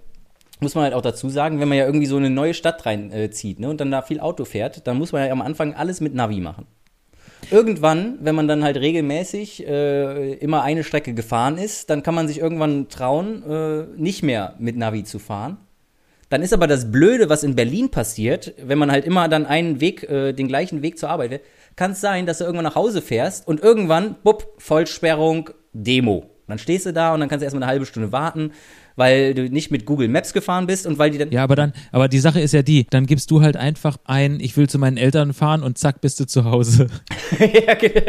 [0.60, 3.58] muss man halt auch dazu sagen, wenn man ja irgendwie so eine neue Stadt reinzieht
[3.58, 6.00] äh, ne, und dann da viel Auto fährt, dann muss man ja am Anfang alles
[6.00, 6.66] mit Navi machen.
[7.50, 12.28] Irgendwann, wenn man dann halt regelmäßig äh, immer eine Strecke gefahren ist, dann kann man
[12.28, 15.56] sich irgendwann trauen, äh, nicht mehr mit Navi zu fahren.
[16.28, 19.80] Dann ist aber das Blöde, was in Berlin passiert, wenn man halt immer dann einen
[19.80, 21.40] Weg, äh, den gleichen Weg zur Arbeit will,
[21.74, 26.28] kann es sein, dass du irgendwann nach Hause fährst und irgendwann, bupp, Vollsperrung, Demo.
[26.48, 28.52] Dann stehst du da und dann kannst du erstmal eine halbe Stunde warten,
[28.98, 31.30] weil du nicht mit Google Maps gefahren bist und weil die dann.
[31.30, 34.40] Ja, aber dann, aber die Sache ist ja die, dann gibst du halt einfach ein,
[34.40, 36.88] ich will zu meinen Eltern fahren und zack, bist du zu Hause.
[37.38, 38.02] ja, genau.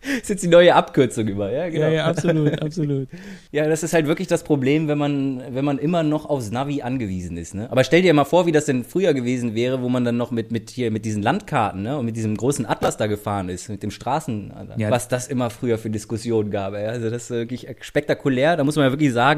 [0.00, 2.02] Das ist jetzt die neue Abkürzung über, ja, genau.
[2.04, 3.08] absolut, absolut.
[3.52, 6.82] Ja, das ist halt wirklich das Problem, wenn man, wenn man immer noch aufs Navi
[6.82, 7.54] angewiesen ist.
[7.54, 7.70] Ne?
[7.70, 10.30] Aber stell dir mal vor, wie das denn früher gewesen wäre, wo man dann noch
[10.30, 11.98] mit, mit hier mit diesen Landkarten ne?
[11.98, 14.90] und mit diesem großen Atlas da gefahren ist, mit dem Straßen, Ja.
[14.90, 16.74] was das immer früher für Diskussionen gab.
[16.74, 16.86] Ey.
[16.86, 18.56] Also das ist wirklich spektakulär.
[18.56, 19.37] Da muss man ja wirklich sagen,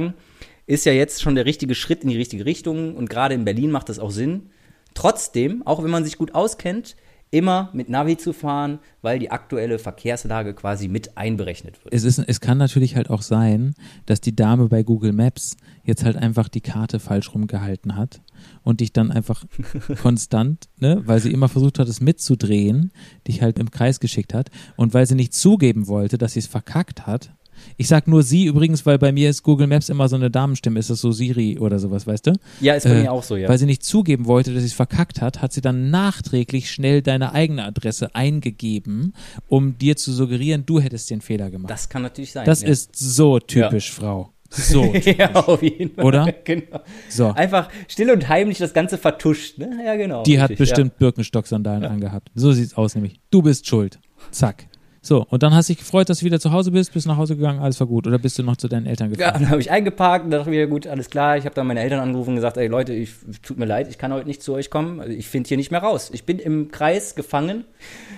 [0.66, 3.70] ist ja jetzt schon der richtige Schritt in die richtige Richtung und gerade in Berlin
[3.70, 4.50] macht das auch Sinn.
[4.94, 6.96] Trotzdem, auch wenn man sich gut auskennt,
[7.30, 11.94] immer mit Navi zu fahren, weil die aktuelle Verkehrslage quasi mit einberechnet wird.
[11.94, 13.74] Es, ist, es kann natürlich halt auch sein,
[14.06, 18.20] dass die Dame bei Google Maps jetzt halt einfach die Karte falsch rumgehalten hat
[18.62, 19.44] und dich dann einfach
[20.02, 22.90] konstant, ne, weil sie immer versucht hat, es mitzudrehen,
[23.28, 26.46] dich halt im Kreis geschickt hat und weil sie nicht zugeben wollte, dass sie es
[26.46, 27.32] verkackt hat.
[27.76, 30.78] Ich sag nur sie übrigens, weil bei mir ist Google Maps immer so eine Damenstimme,
[30.78, 32.32] ist das so Siri oder sowas, weißt du?
[32.60, 33.48] Ja, ist bei Äh, mir auch so, ja.
[33.48, 37.02] Weil sie nicht zugeben wollte, dass sie es verkackt hat, hat sie dann nachträglich schnell
[37.02, 39.14] deine eigene Adresse eingegeben,
[39.48, 41.70] um dir zu suggerieren, du hättest den Fehler gemacht.
[41.70, 42.44] Das kann natürlich sein.
[42.46, 42.68] Das ja.
[42.68, 44.32] ist so typisch, Frau.
[44.50, 44.82] So.
[44.92, 45.16] typisch.
[45.16, 46.04] ja, auf jeden Fall.
[46.04, 46.34] Oder?
[46.44, 46.80] Genau.
[47.08, 47.28] So.
[47.28, 49.80] Einfach still und heimlich das Ganze vertuscht, ne?
[49.84, 50.22] Ja, genau.
[50.24, 52.30] Die hat richtig, bestimmt Birkenstock-Sandalen angehabt.
[52.34, 53.20] So sieht's aus nämlich.
[53.30, 54.00] Du bist schuld.
[54.32, 54.66] Zack.
[55.02, 57.16] So, und dann hast du dich gefreut, dass du wieder zu Hause bist, bist nach
[57.16, 58.06] Hause gegangen, alles war gut.
[58.06, 59.42] Oder bist du noch zu deinen Eltern Ja, gefahren?
[59.42, 61.38] dann habe ich eingeparkt und dachte mir, gut, alles klar.
[61.38, 63.10] Ich habe dann meine Eltern angerufen und gesagt, ey Leute, ich,
[63.42, 65.00] tut mir leid, ich kann heute nicht zu euch kommen.
[65.00, 66.10] Also ich finde hier nicht mehr raus.
[66.12, 67.64] Ich bin im Kreis gefangen.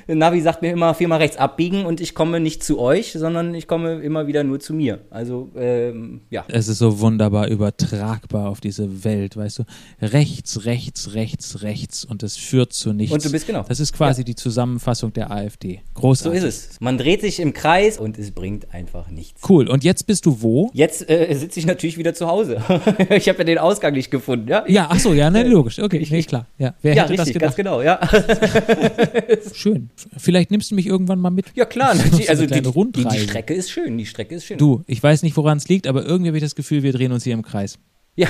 [0.09, 3.69] Navi sagt mir immer viermal rechts abbiegen und ich komme nicht zu euch, sondern ich
[3.69, 5.01] komme immer wieder nur zu mir.
[5.11, 6.45] Also, ähm, ja.
[6.49, 9.63] Es ist so wunderbar übertragbar auf diese Welt, weißt du?
[10.01, 13.15] Rechts, rechts, rechts, rechts und es führt zu nichts.
[13.15, 13.65] Und du bist genau.
[13.69, 15.81] Das ist quasi die Zusammenfassung der AfD.
[15.95, 16.41] Großartig.
[16.41, 16.72] So ist es.
[16.81, 19.41] Man dreht sich im Kreis und es bringt einfach nichts.
[19.49, 19.69] Cool.
[19.69, 20.71] Und jetzt bist du wo?
[20.73, 22.63] Jetzt äh, sitze ich natürlich wieder zu Hause.
[23.11, 24.65] ich habe ja den Ausgang nicht gefunden, ja?
[24.69, 25.79] Ja, ach so, ja, ne, logisch.
[25.79, 26.47] Okay, nee, klar.
[26.59, 28.01] Ja, wer Ja, richtig, ganz genau, ja.
[29.55, 29.91] Schön.
[30.17, 31.47] Vielleicht nimmst du mich irgendwann mal mit.
[31.55, 31.91] Ja, klar.
[31.93, 33.19] Eine Also die, die, die.
[33.19, 34.59] Strecke ist schön, die Strecke ist schön.
[34.59, 37.13] Du, ich weiß nicht, woran es liegt, aber irgendwie habe ich das Gefühl, wir drehen
[37.13, 37.79] uns hier im Kreis.
[38.15, 38.29] Ja,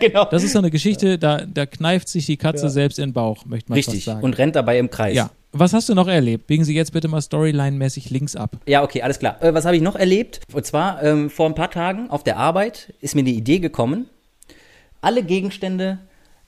[0.00, 0.24] genau.
[0.30, 3.44] Das ist so eine Geschichte, da, da kneift sich die Katze selbst in den Bauch,
[3.44, 4.04] möchte man Richtig.
[4.04, 4.22] sagen.
[4.22, 5.16] Und rennt dabei im Kreis.
[5.16, 5.30] ja.
[5.52, 6.46] Was hast du noch erlebt?
[6.46, 8.56] Biegen Sie jetzt bitte mal storyline-mäßig links ab.
[8.66, 9.42] Ja, okay, alles klar.
[9.42, 10.40] Äh, was habe ich noch erlebt?
[10.52, 14.06] Und zwar ähm, vor ein paar Tagen auf der Arbeit ist mir die Idee gekommen,
[15.00, 15.98] alle Gegenstände,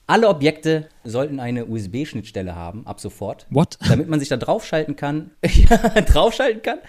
[0.07, 3.45] alle Objekte sollten eine USB-Schnittstelle haben, ab sofort.
[3.49, 3.77] What?
[3.87, 5.31] Damit man sich da draufschalten kann.
[5.45, 6.79] ja, draufschalten kann?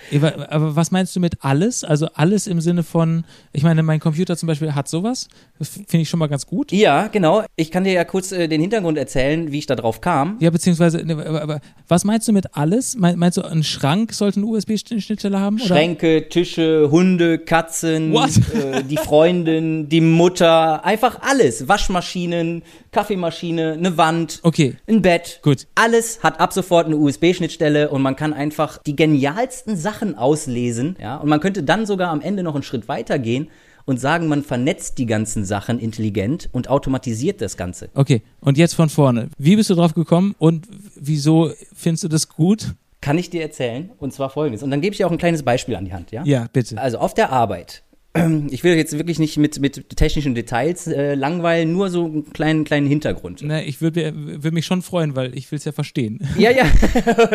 [0.48, 1.85] Aber, was meinst du mit alles?
[1.85, 5.29] Also alles im Sinne von, ich meine, mein Computer zum Beispiel hat sowas.
[5.59, 6.72] Das finde ich schon mal ganz gut.
[6.72, 7.44] Ja, genau.
[7.57, 10.37] Ich kann dir ja kurz äh, den Hintergrund erzählen, wie ich da drauf kam.
[10.40, 12.96] Ja, beziehungsweise, ne, aber, aber was meinst du mit alles?
[12.96, 15.57] Mein, meinst du, ein Schrank sollte eine USB-Schnittstelle haben?
[15.57, 15.66] Oder?
[15.66, 21.68] Schränke, Tische, Hunde, Katzen, äh, die Freundin, die Mutter, einfach alles.
[21.68, 24.76] Waschmaschinen, Kaffeemaschine, eine Wand, Okay.
[24.86, 25.40] ein Bett.
[25.42, 25.66] Gut.
[25.74, 30.96] Alles hat ab sofort eine USB-Schnittstelle und man kann einfach die genialsten Sachen auslesen.
[31.00, 31.16] Ja?
[31.16, 33.48] Und man könnte dann sogar am Ende noch einen Schritt weiter gehen
[33.86, 37.88] und sagen, man vernetzt die ganzen Sachen intelligent und automatisiert das Ganze.
[37.94, 39.28] Okay, und jetzt von vorne.
[39.38, 42.74] Wie bist du drauf gekommen und wieso findest du das gut?
[43.00, 43.90] Kann ich dir erzählen?
[43.98, 44.62] Und zwar folgendes.
[44.62, 46.22] Und dann gebe ich dir auch ein kleines Beispiel an die Hand, ja?
[46.24, 46.78] Ja, bitte.
[46.78, 47.82] Also auf der Arbeit.
[48.50, 52.64] Ich will jetzt wirklich nicht mit, mit technischen Details äh, langweilen, nur so einen kleinen,
[52.64, 53.40] kleinen Hintergrund.
[53.42, 56.20] Na, ich würde würd mich schon freuen, weil ich will es ja verstehen.
[56.38, 56.64] Ja, ja,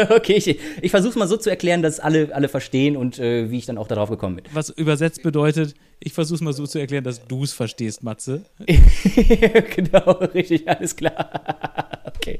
[0.15, 3.49] okay, ich, ich versuche es mal so zu erklären, dass alle, alle verstehen und äh,
[3.49, 4.45] wie ich dann auch darauf gekommen bin.
[4.53, 8.43] Was übersetzt bedeutet, ich versuche es mal so zu erklären, dass du es verstehst, Matze.
[9.75, 12.03] genau, richtig, alles klar.
[12.05, 12.39] okay.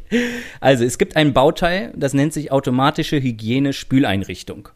[0.60, 4.70] Also, es gibt ein Bauteil, das nennt sich automatische Hygiene-Spüleinrichtung.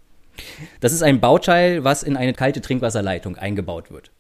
[0.80, 4.12] Das ist ein Bauteil, was in eine kalte Trinkwasserleitung eingebaut wird.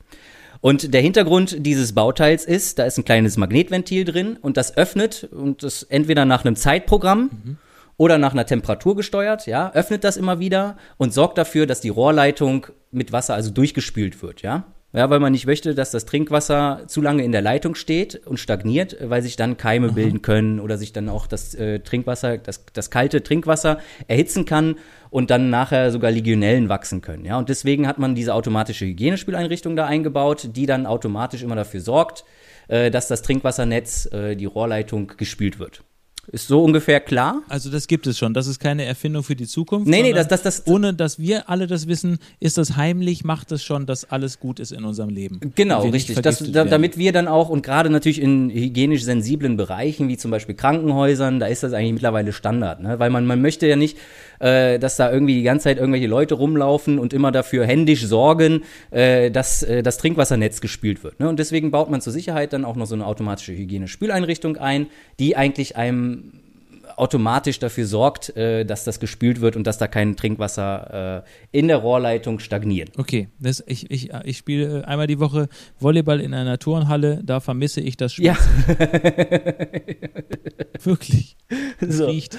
[0.61, 5.25] Und der Hintergrund dieses Bauteils ist, da ist ein kleines Magnetventil drin und das öffnet
[5.31, 7.57] und das entweder nach einem Zeitprogramm
[7.97, 11.89] oder nach einer Temperatur gesteuert, ja, öffnet das immer wieder und sorgt dafür, dass die
[11.89, 14.63] Rohrleitung mit Wasser also durchgespült wird, ja.
[14.95, 18.37] Ja, weil man nicht möchte, dass das Trinkwasser zu lange in der Leitung steht und
[18.39, 22.63] stagniert, weil sich dann Keime bilden können oder sich dann auch das äh, Trinkwasser, das,
[22.73, 24.75] das kalte Trinkwasser erhitzen kann
[25.09, 27.25] und dann nachher sogar Legionellen wachsen können.
[27.25, 31.79] Ja, und deswegen hat man diese automatische Hygienespüleinrichtung da eingebaut, die dann automatisch immer dafür
[31.79, 32.23] sorgt,
[32.67, 35.83] äh, dass das Trinkwassernetz, äh, die Rohrleitung gespült wird.
[36.31, 37.41] Ist so ungefähr klar?
[37.49, 38.33] Also das gibt es schon.
[38.33, 39.87] Das ist keine Erfindung für die Zukunft.
[39.89, 43.51] Nee, nee, das- das- das- ohne dass wir alle das wissen, ist das heimlich, macht
[43.51, 45.41] es schon, dass alles gut ist in unserem Leben.
[45.55, 46.21] Genau, richtig.
[46.21, 50.31] Das, da, damit wir dann auch, und gerade natürlich in hygienisch sensiblen Bereichen, wie zum
[50.31, 52.81] Beispiel Krankenhäusern, da ist das eigentlich mittlerweile Standard.
[52.81, 52.99] Ne?
[52.99, 53.97] Weil man, man möchte ja nicht,
[54.39, 58.61] äh, dass da irgendwie die ganze Zeit irgendwelche Leute rumlaufen und immer dafür händisch sorgen,
[58.91, 61.19] äh, dass äh, das Trinkwassernetz gespült wird.
[61.19, 61.27] Ne?
[61.27, 64.87] Und deswegen baut man zur Sicherheit dann auch noch so eine automatische Hygienespüleinrichtung ein,
[65.19, 66.12] die eigentlich einem
[66.95, 71.67] automatisch dafür sorgt, äh, dass das gespült wird und dass da kein Trinkwasser äh, in
[71.67, 72.91] der Rohrleitung stagniert.
[72.97, 75.47] Okay, das, ich, ich, ich spiele einmal die Woche
[75.79, 78.25] Volleyball in einer Turnhalle, da vermisse ich das Spiel.
[78.27, 78.37] Ja,
[80.83, 81.37] Wirklich.
[81.79, 82.05] Es so.
[82.05, 82.37] riecht.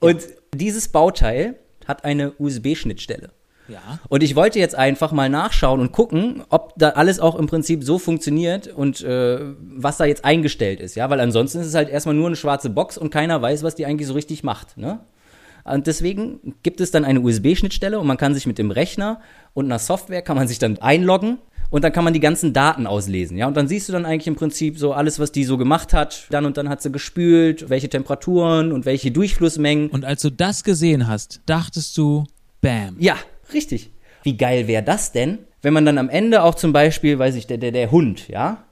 [0.00, 0.20] Und
[0.54, 3.30] dieses Bauteil hat eine USB-Schnittstelle.
[3.68, 3.98] Ja.
[4.08, 7.84] Und ich wollte jetzt einfach mal nachschauen und gucken, ob da alles auch im Prinzip
[7.84, 11.88] so funktioniert und äh, was da jetzt eingestellt ist, ja, weil ansonsten ist es halt
[11.88, 15.00] erstmal nur eine schwarze Box und keiner weiß, was die eigentlich so richtig macht, ne?
[15.64, 19.20] Und deswegen gibt es dann eine USB-Schnittstelle und man kann sich mit dem Rechner
[19.52, 22.86] und einer Software kann man sich dann einloggen und dann kann man die ganzen Daten
[22.86, 23.46] auslesen, ja.
[23.46, 26.26] Und dann siehst du dann eigentlich im Prinzip so alles, was die so gemacht hat.
[26.30, 29.90] Dann und dann hat sie gespült, welche Temperaturen und welche Durchflussmengen.
[29.90, 32.24] Und als du das gesehen hast, dachtest du,
[32.62, 32.96] bam.
[32.98, 33.16] Ja,
[33.52, 33.90] richtig.
[34.22, 37.46] Wie geil wäre das denn, wenn man dann am Ende auch zum Beispiel, weiß ich,
[37.46, 38.64] der, der, der Hund, ja?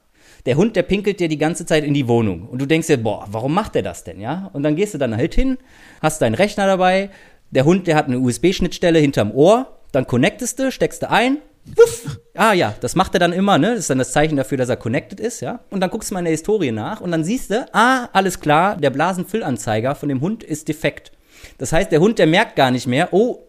[0.45, 2.49] Der Hund, der pinkelt dir die ganze Zeit in die Wohnung.
[2.49, 4.51] Und du denkst dir, boah, warum macht der das denn, ja?
[4.53, 5.59] Und dann gehst du dann halt hin,
[6.01, 7.11] hast deinen Rechner dabei,
[7.51, 11.39] der Hund, der hat eine USB-Schnittstelle hinterm Ohr, dann connectest du, steckst du ein,
[11.75, 12.21] wuff.
[12.35, 13.71] Ah ja, das macht er dann immer, ne?
[13.71, 15.61] Das ist dann das Zeichen dafür, dass er connected ist, ja?
[15.71, 18.41] Und dann guckst du mal in der Historie nach und dann siehst du, ah, alles
[18.41, 21.13] klar, der Blasenfüllanzeiger von dem Hund ist defekt.
[21.59, 23.46] Das heißt, der Hund, der merkt gar nicht mehr, oh,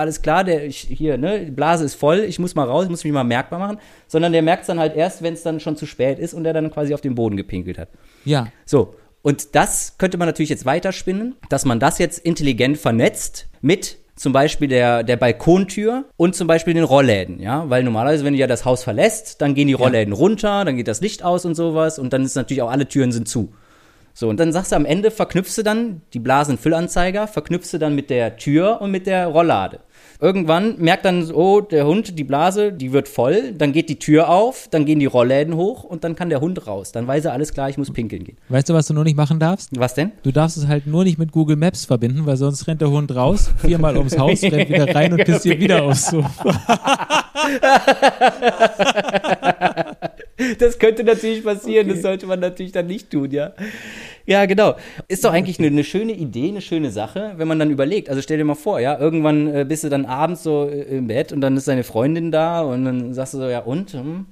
[0.00, 2.90] alles klar, der ich, hier, ne, die Blase ist voll, ich muss mal raus, ich
[2.90, 5.60] muss mich mal merkbar machen, sondern der merkt es dann halt erst, wenn es dann
[5.60, 7.88] schon zu spät ist und der dann quasi auf den Boden gepinkelt hat.
[8.24, 8.48] Ja.
[8.66, 13.98] So, und das könnte man natürlich jetzt weiterspinnen, dass man das jetzt intelligent vernetzt mit
[14.16, 18.38] zum Beispiel der, der Balkontür und zum Beispiel den Rollläden, ja, weil normalerweise, wenn du
[18.38, 21.54] ja das Haus verlässt, dann gehen die Rollläden runter, dann geht das Licht aus und
[21.54, 23.54] sowas und dann ist natürlich auch alle Türen sind zu.
[24.12, 27.94] So, und dann sagst du am Ende, verknüpfst du dann die Blasenfüllanzeiger, verknüpfst du dann
[27.94, 29.80] mit der Tür und mit der Rolllade.
[30.20, 34.28] Irgendwann merkt dann, oh, der Hund, die Blase, die wird voll, dann geht die Tür
[34.28, 36.92] auf, dann gehen die Rollläden hoch und dann kann der Hund raus.
[36.92, 38.36] Dann weiß er alles klar, ich muss pinkeln gehen.
[38.50, 39.70] Weißt du, was du nur nicht machen darfst?
[39.78, 40.12] Was denn?
[40.22, 43.14] Du darfst es halt nur nicht mit Google Maps verbinden, weil sonst rennt der Hund
[43.14, 46.60] raus, viermal ums Haus, rennt wieder rein und pisst hier wieder aufs Sofa.
[50.58, 53.52] Das könnte natürlich passieren, das sollte man natürlich dann nicht tun, ja.
[54.26, 54.76] Ja, genau.
[55.08, 58.08] Ist doch eigentlich eine, eine schöne Idee, eine schöne Sache, wenn man dann überlegt.
[58.08, 61.08] Also stell dir mal vor, ja, irgendwann äh, bist du dann abends so äh, im
[61.08, 64.26] Bett und dann ist deine Freundin da und dann sagst du so, ja und, hm,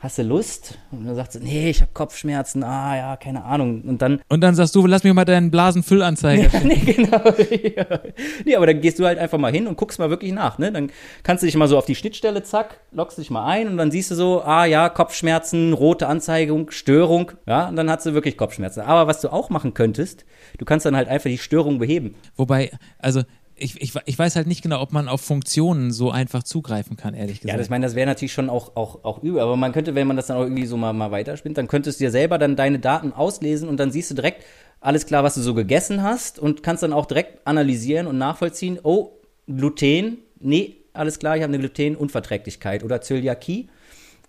[0.00, 0.78] hast du Lust?
[0.90, 3.82] Und dann sagt sie, nee, ich habe Kopfschmerzen, ah ja, keine Ahnung.
[3.82, 6.50] Und dann Und dann sagst du, lass mich mal deinen Blasenfüllanzeiger.
[6.52, 7.18] ja, nee, genau.
[7.18, 8.00] ja.
[8.44, 10.72] Nee, aber dann gehst du halt einfach mal hin und guckst mal wirklich nach, ne?
[10.72, 10.90] Dann
[11.22, 13.90] kannst du dich mal so auf die Schnittstelle, zack, lockst dich mal ein und dann
[13.90, 18.38] siehst du so, ah ja, Kopfschmerzen, rote Anzeigung, Störung, ja, und dann hast du wirklich
[18.38, 18.80] Kopfschmerzen.
[18.80, 20.24] Aber was du auch machen könntest,
[20.58, 22.14] du kannst dann halt einfach die Störung beheben.
[22.36, 23.22] Wobei, also
[23.60, 27.14] ich, ich, ich weiß halt nicht genau, ob man auf Funktionen so einfach zugreifen kann,
[27.14, 27.58] ehrlich Ja, gesagt.
[27.58, 30.06] das ich meine, das wäre natürlich schon auch, auch, auch übel, aber man könnte, wenn
[30.06, 32.56] man das dann auch irgendwie so mal, mal weiterspinnt, dann könntest du dir selber dann
[32.56, 34.44] deine Daten auslesen und dann siehst du direkt
[34.80, 38.78] alles klar, was du so gegessen hast und kannst dann auch direkt analysieren und nachvollziehen,
[38.82, 39.10] oh,
[39.46, 43.68] Gluten, nee, alles klar, ich habe eine Glutenunverträglichkeit oder Zöliakie.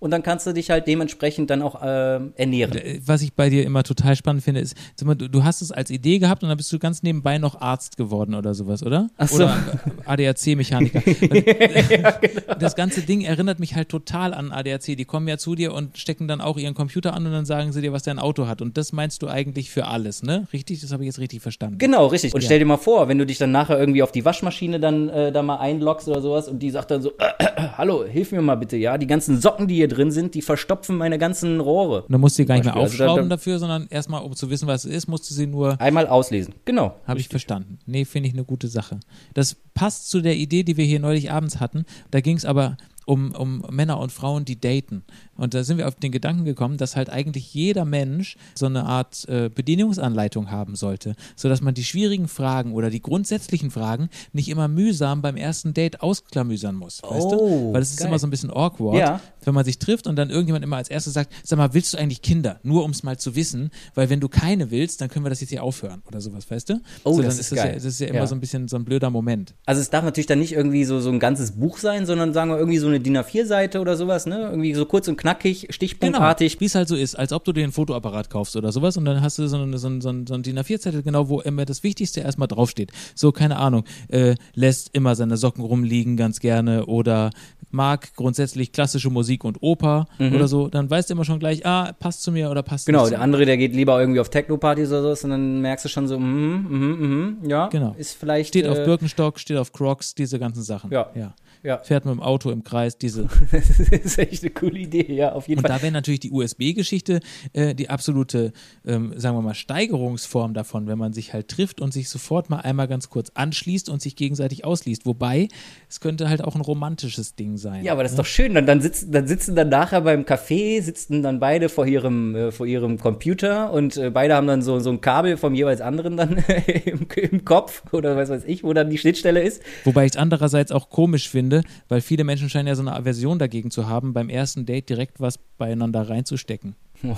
[0.02, 2.76] Und dann kannst du dich halt dementsprechend dann auch äh, ernähren.
[3.06, 5.92] was ich bei dir immer total spannend finde, ist, sag mal, du, hast es als
[5.92, 9.10] Idee gehabt und dann bist du ganz nebenbei noch Arzt geworden oder sowas, oder?
[9.18, 9.44] Ach so.
[9.44, 9.58] Oder
[10.06, 11.02] ADAC-Mechaniker.
[12.20, 12.56] genau.
[12.60, 14.98] Das ganze Ding erinnert mich halt total an ADAC.
[14.98, 17.72] Die kommen ja zu dir und stecken dann auch ihren Computer an und dann sagen
[17.72, 18.64] sie dir, was dein Auto hat.
[18.64, 20.48] Und das meinst du eigentlich für alles, ne?
[20.52, 20.82] Richtig?
[20.82, 21.78] Das habe ich jetzt richtig verstanden.
[21.78, 22.34] Genau, richtig.
[22.34, 22.46] Und Ja.
[22.48, 25.32] stell dir mal vor, wenn du dich dann nachher irgendwie auf die Waschmaschine dann äh,
[25.32, 27.14] da mal einloggst oder sowas und die sagt dann so,
[27.78, 30.98] hallo, hilf mir mal bitte, ja, die ganzen Socken, die hier drin sind, die verstopfen
[30.98, 32.04] meine ganzen Rohre.
[32.04, 32.84] Und dann musst du sie gar nicht mehr Beispiel.
[32.92, 35.34] Also da- aufschrauben da- dafür, sondern erstmal, um zu wissen, was es ist, musst du
[35.34, 36.54] sie nur Einmal auslesen.
[36.66, 36.96] Genau.
[37.06, 37.80] Habe ich verstanden.
[37.86, 39.00] Nee, finde ich eine gute Sache.
[39.34, 41.86] Das passt zu der Idee, die wir hier neulich abends hatten.
[42.12, 42.78] Da ging es aber
[43.12, 45.04] um, um Männer und Frauen, die daten.
[45.36, 48.86] Und da sind wir auf den Gedanken gekommen, dass halt eigentlich jeder Mensch so eine
[48.86, 54.48] Art äh, Bedienungsanleitung haben sollte, sodass man die schwierigen Fragen oder die grundsätzlichen Fragen nicht
[54.50, 57.02] immer mühsam beim ersten Date ausklamüsern muss.
[57.04, 57.36] Weißt du?
[57.40, 58.08] Oh, Weil es ist geil.
[58.08, 59.20] immer so ein bisschen awkward, Ja.
[59.44, 61.98] wenn man sich trifft und dann irgendjemand immer als erstes sagt, sag mal, willst du
[61.98, 62.60] eigentlich Kinder?
[62.64, 65.42] Nur um es mal zu wissen, weil wenn du keine willst, dann können wir das
[65.42, 66.82] jetzt hier aufhören oder sowas, weißt du?
[67.04, 67.74] Oh, so, das dann ist das ja, geil.
[67.76, 68.28] das ist ja immer Ja.
[68.28, 69.54] so ein bisschen so ein blöder Moment.
[69.66, 72.52] Also es darf natürlich dann nicht irgendwie so, so ein ganzes Buch sein, sondern sagen
[72.52, 74.50] wir irgendwie so eine DIN A4-Seite oder sowas, ne?
[74.50, 76.60] Irgendwie so kurz und knackig, stichpunktartig.
[76.60, 79.06] Wie es halt so ist, als ob du dir einen Fotoapparat kaufst oder sowas und
[79.06, 81.42] dann hast du so, eine, so, ein- so, ein- so ein DIN A4-Zettel, genau, wo
[81.42, 82.92] immer das Wichtigste erstmal draufsteht.
[83.16, 87.30] So, keine Ahnung, äh, lässt immer seine Socken rumliegen ganz gerne oder
[87.74, 91.94] mag grundsätzlich klassische Musik und Oper oder so, dann weißt du immer schon gleich, ah,
[91.98, 94.30] passt zu mir oder passt Genau, nicht zu der andere, der geht lieber irgendwie auf
[94.30, 97.96] Techno-Partys oder sowas und dann merkst du schon so, mhm, mhm, mhm, ja, Genau.
[97.98, 100.92] ist vielleicht Steht auf äh, Birkenstock, steht auf Crocs, diese ganzen Sachen.
[100.92, 101.10] Ja.
[101.16, 101.34] ja.
[101.64, 105.34] Ja, Fährt mit dem Auto im Kreis, diese das ist echt eine coole Idee, ja,
[105.34, 105.78] auf jeden Und Fall.
[105.78, 107.20] da wäre natürlich die USB-Geschichte
[107.54, 108.52] äh, die absolute,
[108.84, 112.62] ähm, sagen wir mal, Steigerungsform davon, wenn man sich halt trifft und sich sofort mal
[112.62, 115.06] einmal ganz kurz anschließt und sich gegenseitig ausliest.
[115.06, 115.50] Wobei,
[115.88, 117.84] es könnte halt auch ein romantisches Ding sein.
[117.84, 118.56] Ja, aber das ist doch schön.
[118.56, 122.52] Dann, dann, sitzen, dann sitzen dann nachher beim Café, sitzen dann beide vor ihrem, äh,
[122.52, 126.18] vor ihrem Computer und äh, beide haben dann so, so ein Kabel vom jeweils anderen
[126.18, 126.38] dann
[126.86, 129.62] im, im Kopf oder was weiß ich, wo dann die Schnittstelle ist.
[129.84, 132.94] Wobei ich es andererseits auch komisch finde, finde, weil viele Menschen scheinen ja so eine
[132.94, 136.76] Aversion dagegen zu haben, beim ersten Date direkt was beieinander reinzustecken.
[137.04, 137.18] oh,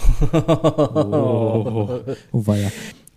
[2.31, 2.71] oh weia.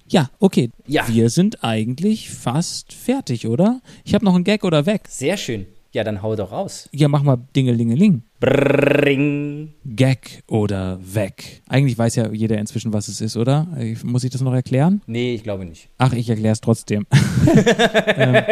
[0.08, 0.70] Ja, okay.
[0.86, 1.08] Ja.
[1.08, 3.80] Wir sind eigentlich fast fertig, oder?
[4.04, 5.02] Ich habe noch einen Gag oder weg.
[5.08, 5.66] Sehr schön.
[5.92, 6.88] Ja, dann hau doch raus.
[6.92, 8.22] Ja, mach mal Dingelingeling.
[8.38, 9.72] Brrring.
[9.84, 11.62] Gag oder weg.
[11.68, 13.66] Eigentlich weiß ja jeder inzwischen, was es ist, oder?
[13.80, 15.00] Ich- Muss ich das noch erklären?
[15.06, 15.88] Nee, ich glaube nicht.
[15.98, 17.06] Ach, ich erkläre es trotzdem.
[18.16, 18.42] ähm,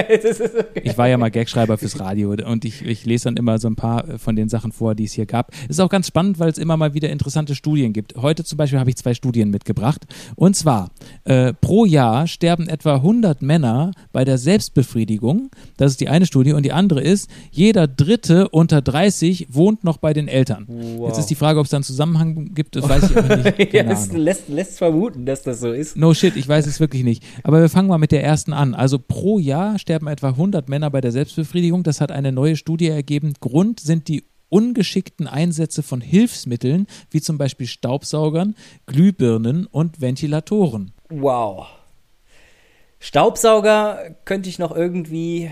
[0.83, 3.77] ich war ja mal Gagschreiber fürs Radio und ich, ich lese dann immer so ein
[3.77, 5.53] paar von den Sachen vor, die es hier gab.
[5.69, 8.15] Ist auch ganz spannend, weil es immer mal wieder interessante Studien gibt.
[8.17, 10.07] Heute zum Beispiel habe ich zwei Studien mitgebracht.
[10.37, 10.91] Und zwar,
[11.25, 15.51] äh, pro Jahr sterben etwa 100 Männer bei der Selbstbefriedigung.
[15.77, 16.53] Das ist die eine Studie.
[16.53, 20.67] Und die andere ist, jeder Dritte unter 30 wohnt noch bei den Eltern.
[20.69, 21.09] Wow.
[21.09, 23.73] Jetzt ist die Frage, ob es da einen Zusammenhang gibt, das weiß ich aber nicht.
[23.73, 24.17] ja, Ahnung.
[24.17, 25.97] lässt, lässt vermuten, dass das so ist.
[25.97, 27.25] No shit, ich weiß es wirklich nicht.
[27.43, 28.75] Aber wir fangen mal mit der ersten an.
[28.75, 31.83] Also pro Jahr sterben etwa 100 Männer bei der Selbstbefriedigung.
[31.83, 33.33] Das hat eine neue Studie ergeben.
[33.41, 38.55] Grund sind die ungeschickten Einsätze von Hilfsmitteln, wie zum Beispiel Staubsaugern,
[38.87, 40.93] Glühbirnen und Ventilatoren.
[41.09, 41.67] Wow.
[43.01, 45.51] Staubsauger könnte ich noch irgendwie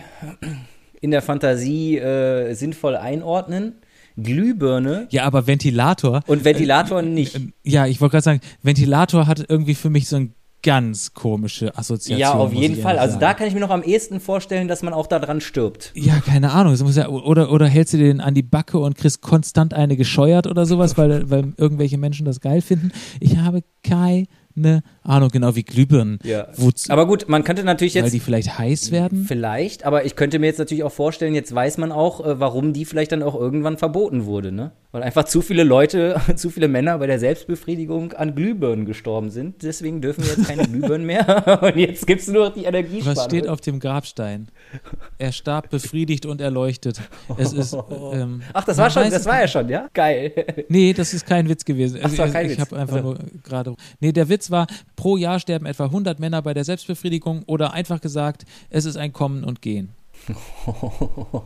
[1.01, 3.82] in der Fantasie äh, sinnvoll einordnen.
[4.17, 6.21] Glühbirne Ja, aber Ventilator.
[6.27, 7.39] und Ventilator nicht.
[7.63, 10.31] Ja, ich wollte gerade sagen, Ventilator hat irgendwie für mich so eine
[10.63, 12.19] ganz komische Assoziation.
[12.21, 12.99] Ja, auf jeden Fall.
[12.99, 15.91] Also da kann ich mir noch am ehesten vorstellen, dass man auch daran stirbt.
[15.95, 16.77] Ja, keine Ahnung.
[16.77, 20.65] Ja, oder, oder hältst du den an die Backe und kriegst konstant eine gescheuert oder
[20.65, 22.93] sowas, weil, weil irgendwelche Menschen das geil finden.
[23.19, 24.29] Ich habe keine
[25.03, 26.19] Ahnung, genau wie Glühbirnen.
[26.25, 26.49] Ja.
[26.89, 29.25] Aber gut, man könnte natürlich weil jetzt die vielleicht heiß werden?
[29.27, 32.73] Vielleicht, aber ich könnte mir jetzt natürlich auch vorstellen, jetzt weiß man auch, äh, warum
[32.73, 34.73] die vielleicht dann auch irgendwann verboten wurde, ne?
[34.93, 39.63] Weil einfach zu viele Leute, zu viele Männer bei der Selbstbefriedigung an Glühbirnen gestorben sind.
[39.63, 41.61] Deswegen dürfen wir jetzt keine Glühbirnen mehr.
[41.63, 43.17] Und jetzt gibt's nur noch die Energiespanne.
[43.17, 44.49] Was steht auf dem Grabstein?
[45.19, 47.01] Er starb befriedigt und erleuchtet.
[47.39, 47.75] Es ist.
[48.13, 49.89] Ähm, Ach, das war schon, das es war ja schon, ja?
[49.95, 50.33] Geil.
[50.69, 51.99] Nee, das ist kein Witz gewesen.
[52.03, 52.61] Ach, das war kein ich Witz.
[52.61, 53.75] habe einfach Also- nur gerade.
[54.01, 58.01] Nee, der Witz war, pro Jahr sterben etwa 100 Männer bei der Selbstbefriedigung oder einfach
[58.01, 59.91] gesagt, es ist ein Kommen und Gehen.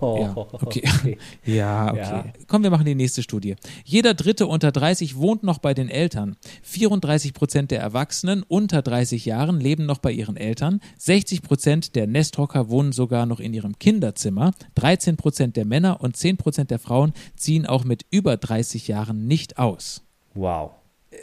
[0.00, 1.18] Ja, okay.
[1.44, 1.98] Ja, okay.
[1.98, 2.24] Ja.
[2.46, 3.56] Komm, wir machen die nächste Studie.
[3.84, 6.36] Jeder Dritte unter 30 wohnt noch bei den Eltern.
[6.62, 10.80] 34 Prozent der Erwachsenen unter 30 Jahren leben noch bei ihren Eltern.
[10.98, 14.52] 60 Prozent der Nesthocker wohnen sogar noch in ihrem Kinderzimmer.
[14.74, 19.26] 13 Prozent der Männer und 10 Prozent der Frauen ziehen auch mit über 30 Jahren
[19.26, 20.02] nicht aus.
[20.34, 20.72] Wow.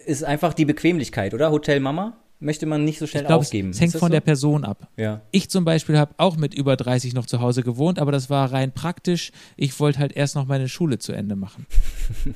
[0.06, 1.51] Ist einfach die Bequemlichkeit, oder?
[1.51, 3.69] Hotel Mama möchte man nicht so schnell Ich glaube, aufgeben.
[3.69, 4.13] es hängt Ist das von so?
[4.13, 4.89] der Person ab.
[4.97, 5.21] Ja.
[5.32, 8.51] Ich zum Beispiel habe auch mit über 30 noch zu Hause gewohnt, aber das war
[8.51, 9.32] rein praktisch.
[9.56, 11.65] Ich wollte halt erst noch meine Schule zu Ende machen.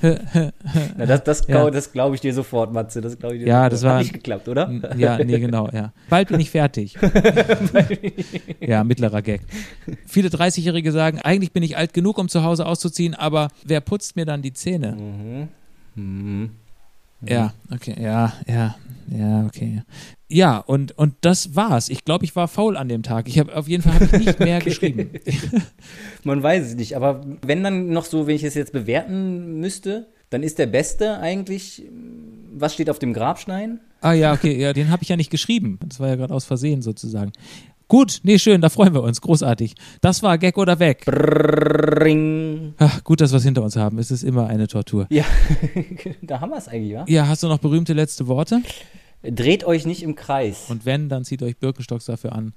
[0.00, 1.68] Na, das das, Ja.
[1.70, 3.02] das glaube ich dir sofort, Matze.
[3.02, 3.72] Das glaube ich dir Ja, sofort.
[3.74, 4.70] das war- Hat nicht geklappt, oder?
[4.96, 5.92] Ja, nee, genau, ja.
[6.08, 6.96] Bald bin ich fertig.
[8.60, 9.42] ja, mittlerer Gag.
[10.06, 14.16] Viele 30-Jährige sagen, eigentlich bin ich alt genug, um zu Hause auszuziehen, aber wer putzt
[14.16, 14.96] mir dann die Zähne?
[15.96, 16.50] Mhm.
[17.26, 18.76] Ja, okay, ja, ja,
[19.10, 19.82] ja, okay.
[20.28, 21.88] Ja, und, und das war's.
[21.88, 23.28] Ich glaube, ich war faul an dem Tag.
[23.28, 25.10] Ich habe auf jeden Fall hab ich nicht mehr geschrieben.
[26.24, 30.08] Man weiß es nicht, aber wenn dann noch so, wenn ich es jetzt bewerten müsste,
[30.30, 31.84] dann ist der Beste eigentlich,
[32.52, 33.80] was steht auf dem Grabstein?
[34.02, 35.78] Ah ja, okay, ja, den habe ich ja nicht geschrieben.
[35.88, 37.32] Das war ja gerade aus Versehen sozusagen.
[37.88, 39.22] Gut, nee, schön, da freuen wir uns.
[39.22, 39.74] Großartig.
[40.02, 41.04] Das war Gag oder Weg.
[41.08, 42.74] Ring.
[42.76, 43.98] Ach, gut, dass wir es hinter uns haben.
[43.98, 45.06] Es ist immer eine Tortur.
[45.08, 45.24] Ja,
[46.22, 47.06] da haben wir es eigentlich, wa?
[47.08, 48.60] Ja, hast du noch berühmte letzte Worte?
[49.22, 50.66] Dreht euch nicht im Kreis.
[50.68, 52.52] Und wenn, dann zieht euch Birkenstocks dafür an.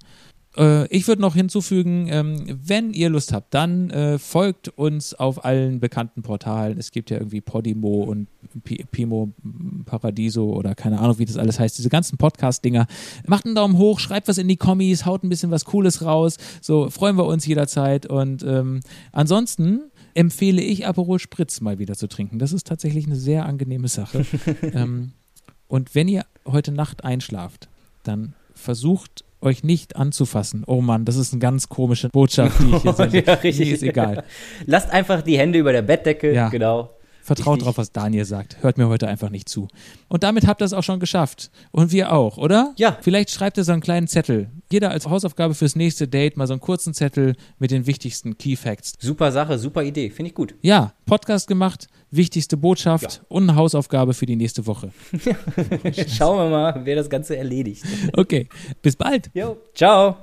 [0.57, 5.45] Äh, ich würde noch hinzufügen, ähm, wenn ihr Lust habt, dann äh, folgt uns auf
[5.45, 6.77] allen bekannten Portalen.
[6.77, 8.27] Es gibt ja irgendwie Podimo und
[8.63, 9.31] Pi- Pimo
[9.85, 11.77] Paradiso oder keine Ahnung, wie das alles heißt.
[11.77, 12.87] Diese ganzen Podcast-Dinger.
[13.27, 16.37] Macht einen Daumen hoch, schreibt was in die Kommis, haut ein bisschen was Cooles raus.
[16.61, 18.05] So freuen wir uns jederzeit.
[18.05, 19.81] Und ähm, ansonsten
[20.13, 22.39] empfehle ich Aperol Spritz mal wieder zu trinken.
[22.39, 24.25] Das ist tatsächlich eine sehr angenehme Sache.
[24.73, 25.13] ähm,
[25.67, 27.69] und wenn ihr heute Nacht einschlaft,
[28.03, 30.63] dann versucht euch nicht anzufassen.
[30.67, 33.23] Oh Mann, das ist eine ganz komische Botschaft, die ich jetzt sende.
[33.25, 33.67] Ja, richtig.
[33.67, 34.23] Nee, ist egal.
[34.65, 36.49] Lasst einfach die Hände über der Bettdecke, Ja.
[36.49, 36.89] genau.
[37.23, 37.65] Vertraut Richtig.
[37.65, 38.57] drauf, was Daniel sagt.
[38.61, 39.67] Hört mir heute einfach nicht zu.
[40.07, 41.51] Und damit habt ihr es auch schon geschafft.
[41.71, 42.73] Und wir auch, oder?
[42.77, 42.97] Ja.
[43.01, 44.49] Vielleicht schreibt ihr so einen kleinen Zettel.
[44.71, 48.55] Jeder als Hausaufgabe fürs nächste Date mal so einen kurzen Zettel mit den wichtigsten Key
[48.55, 48.93] Facts.
[48.99, 50.55] Super Sache, super Idee, finde ich gut.
[50.61, 53.25] Ja, Podcast gemacht, wichtigste Botschaft Ja.
[53.29, 54.91] und eine Hausaufgabe für die nächste Woche.
[56.07, 57.83] Schauen wir mal, wer das Ganze erledigt.
[58.13, 58.47] Okay,
[58.81, 59.29] bis bald.
[59.33, 60.15] Jo, ciao.